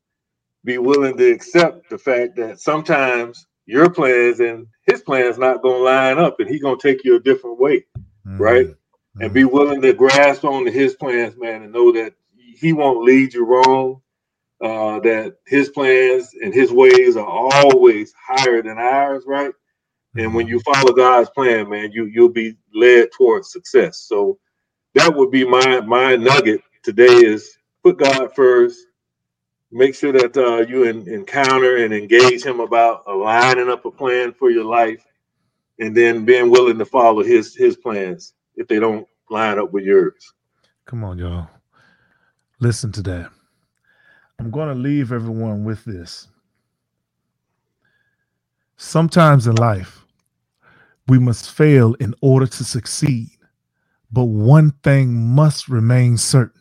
be 0.64 0.78
willing 0.78 1.16
to 1.16 1.32
accept 1.32 1.88
the 1.90 1.98
fact 1.98 2.36
that 2.36 2.60
sometimes 2.60 3.46
your 3.66 3.90
plans 3.90 4.40
and 4.40 4.66
his 4.90 5.02
plans 5.02 5.38
not 5.38 5.62
going 5.62 5.78
to 5.78 5.84
line 5.84 6.18
up 6.18 6.40
and 6.40 6.48
he's 6.48 6.62
going 6.62 6.78
to 6.78 6.88
take 6.88 7.04
you 7.04 7.16
a 7.16 7.20
different 7.20 7.58
way 7.58 7.84
mm-hmm. 7.98 8.38
right 8.38 8.66
mm-hmm. 8.66 9.22
and 9.22 9.32
be 9.32 9.44
willing 9.44 9.80
to 9.80 9.92
grasp 9.92 10.44
on 10.44 10.64
to 10.64 10.70
his 10.70 10.94
plans 10.94 11.36
man 11.36 11.62
and 11.62 11.72
know 11.72 11.92
that 11.92 12.14
he 12.36 12.72
won't 12.72 13.04
lead 13.04 13.32
you 13.32 13.44
wrong 13.44 14.00
uh, 14.62 15.00
that 15.00 15.36
his 15.46 15.70
plans 15.70 16.34
and 16.42 16.52
his 16.52 16.70
ways 16.70 17.16
are 17.16 17.26
always 17.26 18.12
higher 18.12 18.62
than 18.62 18.78
ours 18.78 19.24
right 19.26 19.52
and 20.16 20.34
when 20.34 20.46
mm-hmm. 20.46 20.54
you 20.54 20.60
follow 20.60 20.92
god's 20.92 21.30
plan 21.30 21.68
man 21.68 21.90
you 21.92 22.06
you'll 22.06 22.28
be 22.28 22.56
led 22.74 23.08
towards 23.12 23.52
success 23.52 23.98
so 23.98 24.38
that 24.94 25.14
would 25.14 25.30
be 25.30 25.44
my 25.44 25.80
my 25.80 26.16
nugget 26.16 26.60
today 26.82 27.04
is 27.04 27.56
put 27.82 27.98
god 27.98 28.34
first 28.34 28.86
make 29.72 29.94
sure 29.94 30.12
that 30.12 30.36
uh, 30.36 30.58
you 30.68 30.84
in, 30.84 31.08
encounter 31.08 31.76
and 31.84 31.94
engage 31.94 32.44
him 32.44 32.60
about 32.60 33.04
aligning 33.06 33.68
up 33.68 33.84
a 33.84 33.90
plan 33.90 34.32
for 34.32 34.50
your 34.50 34.64
life 34.64 35.04
and 35.78 35.96
then 35.96 36.24
being 36.24 36.50
willing 36.50 36.78
to 36.78 36.84
follow 36.84 37.22
his 37.22 37.54
his 37.54 37.76
plans 37.76 38.34
if 38.56 38.68
they 38.68 38.78
don't 38.78 39.06
line 39.30 39.58
up 39.58 39.72
with 39.72 39.84
yours. 39.84 40.32
Come 40.86 41.04
on 41.04 41.18
y'all. 41.18 41.48
Listen 42.60 42.92
to 42.92 43.02
that. 43.02 43.30
I'm 44.38 44.50
going 44.50 44.68
to 44.68 44.74
leave 44.74 45.12
everyone 45.12 45.64
with 45.64 45.84
this. 45.84 46.28
Sometimes 48.76 49.46
in 49.46 49.56
life 49.56 50.04
we 51.08 51.18
must 51.18 51.50
fail 51.50 51.94
in 51.94 52.14
order 52.22 52.46
to 52.46 52.64
succeed 52.64 53.30
but 54.12 54.24
one 54.24 54.72
thing 54.82 55.14
must 55.14 55.68
remain 55.68 56.16
certain 56.16 56.59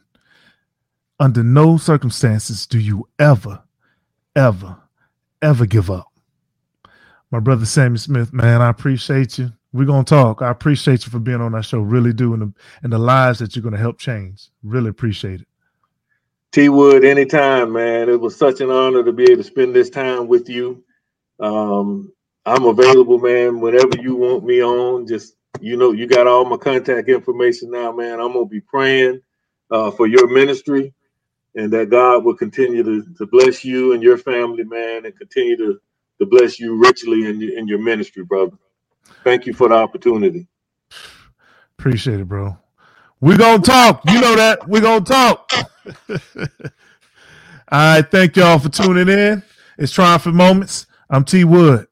under 1.20 1.44
no 1.44 1.78
circumstances 1.78 2.66
do 2.66 2.80
you 2.80 3.08
ever, 3.20 3.62
ever, 4.36 4.78
ever 5.42 5.66
give 5.66 5.92
up. 5.92 6.08
My 7.32 7.40
brother 7.40 7.66
Sammie 7.66 7.98
Smith, 7.98 8.34
man, 8.34 8.62
I 8.62 8.70
appreciate 8.70 9.38
you. 9.38 9.52
We're 9.72 9.86
gonna 9.86 10.04
talk. 10.04 10.42
I 10.42 10.50
appreciate 10.50 11.06
you 11.06 11.12
for 11.12 11.20
being 11.20 11.42
on 11.42 11.52
that 11.52 11.66
show. 11.66 11.80
Really 11.80 12.12
do, 12.12 12.34
and 12.34 12.42
the 12.42 12.54
and 12.82 12.92
the 12.92 12.98
lives 12.98 13.38
that 13.38 13.56
you're 13.56 13.62
gonna 13.62 13.78
help 13.78 14.00
change. 14.00 14.50
Really 14.64 14.90
appreciate 14.90 15.42
it. 15.42 15.48
T 16.52 16.70
Wood, 16.70 17.06
anytime, 17.06 17.74
man. 17.74 18.10
It 18.10 18.20
was 18.20 18.36
such 18.36 18.62
an 18.62 18.72
honor 18.72 19.04
to 19.04 19.12
be 19.12 19.26
able 19.26 19.38
to 19.38 19.44
spend 19.44 19.76
this 19.76 19.92
time 19.92 20.28
with 20.28 20.50
you. 20.50 20.84
Um, 21.40 22.12
I'm 22.48 22.66
available, 22.66 23.20
man. 23.20 23.60
Whenever 23.60 24.02
you 24.02 24.16
want 24.16 24.44
me 24.44 24.64
on, 24.64 25.06
just 25.06 25.36
you 25.62 25.78
know, 25.78 25.92
you 25.92 26.08
got 26.08 26.26
all 26.26 26.46
my 26.46 26.58
contact 26.58 27.08
information 27.08 27.70
now, 27.70 27.92
man. 27.92 28.20
I'm 28.20 28.34
gonna 28.34 28.46
be 28.46 28.62
praying 28.62 29.22
uh, 29.70 29.92
for 29.92 30.08
your 30.08 30.28
ministry 30.28 30.96
and 31.56 31.72
that 31.74 31.90
God 31.90 32.24
will 32.24 32.36
continue 32.36 32.84
to, 32.84 33.14
to 33.16 33.26
bless 33.28 33.66
you 33.66 33.94
and 33.94 34.04
your 34.04 34.18
family, 34.18 34.64
man, 34.64 35.06
and 35.06 35.18
continue 35.18 35.58
to, 35.58 35.80
to 36.20 36.26
bless 36.26 36.60
you 36.60 36.78
richly 36.78 37.28
in 37.28 37.42
your, 37.42 37.58
in 37.58 37.68
your 37.68 37.80
ministry, 37.80 38.24
brother. 38.24 38.58
Thank 39.26 39.46
you 39.46 39.54
for 39.54 39.70
the 39.70 39.76
opportunity. 39.76 40.48
Appreciate 41.80 42.20
it, 42.22 42.28
bro. 42.28 42.58
We're 43.22 43.38
going 43.38 43.62
to 43.62 43.70
talk. 43.72 44.02
You 44.08 44.22
know 44.22 44.36
that. 44.36 44.68
We're 44.68 44.82
going 44.82 45.04
to 45.04 45.12
talk. 45.12 45.52
All 46.10 46.20
right. 47.72 48.12
Thank 48.12 48.38
y'all 48.38 48.60
for 48.60 48.70
tuning 48.70 49.10
in. 49.10 49.44
It's 49.78 49.94
Triumphant 49.94 50.36
Moments. 50.36 50.88
I'm 51.10 51.26
T 51.26 51.44
Wood. 51.46 51.89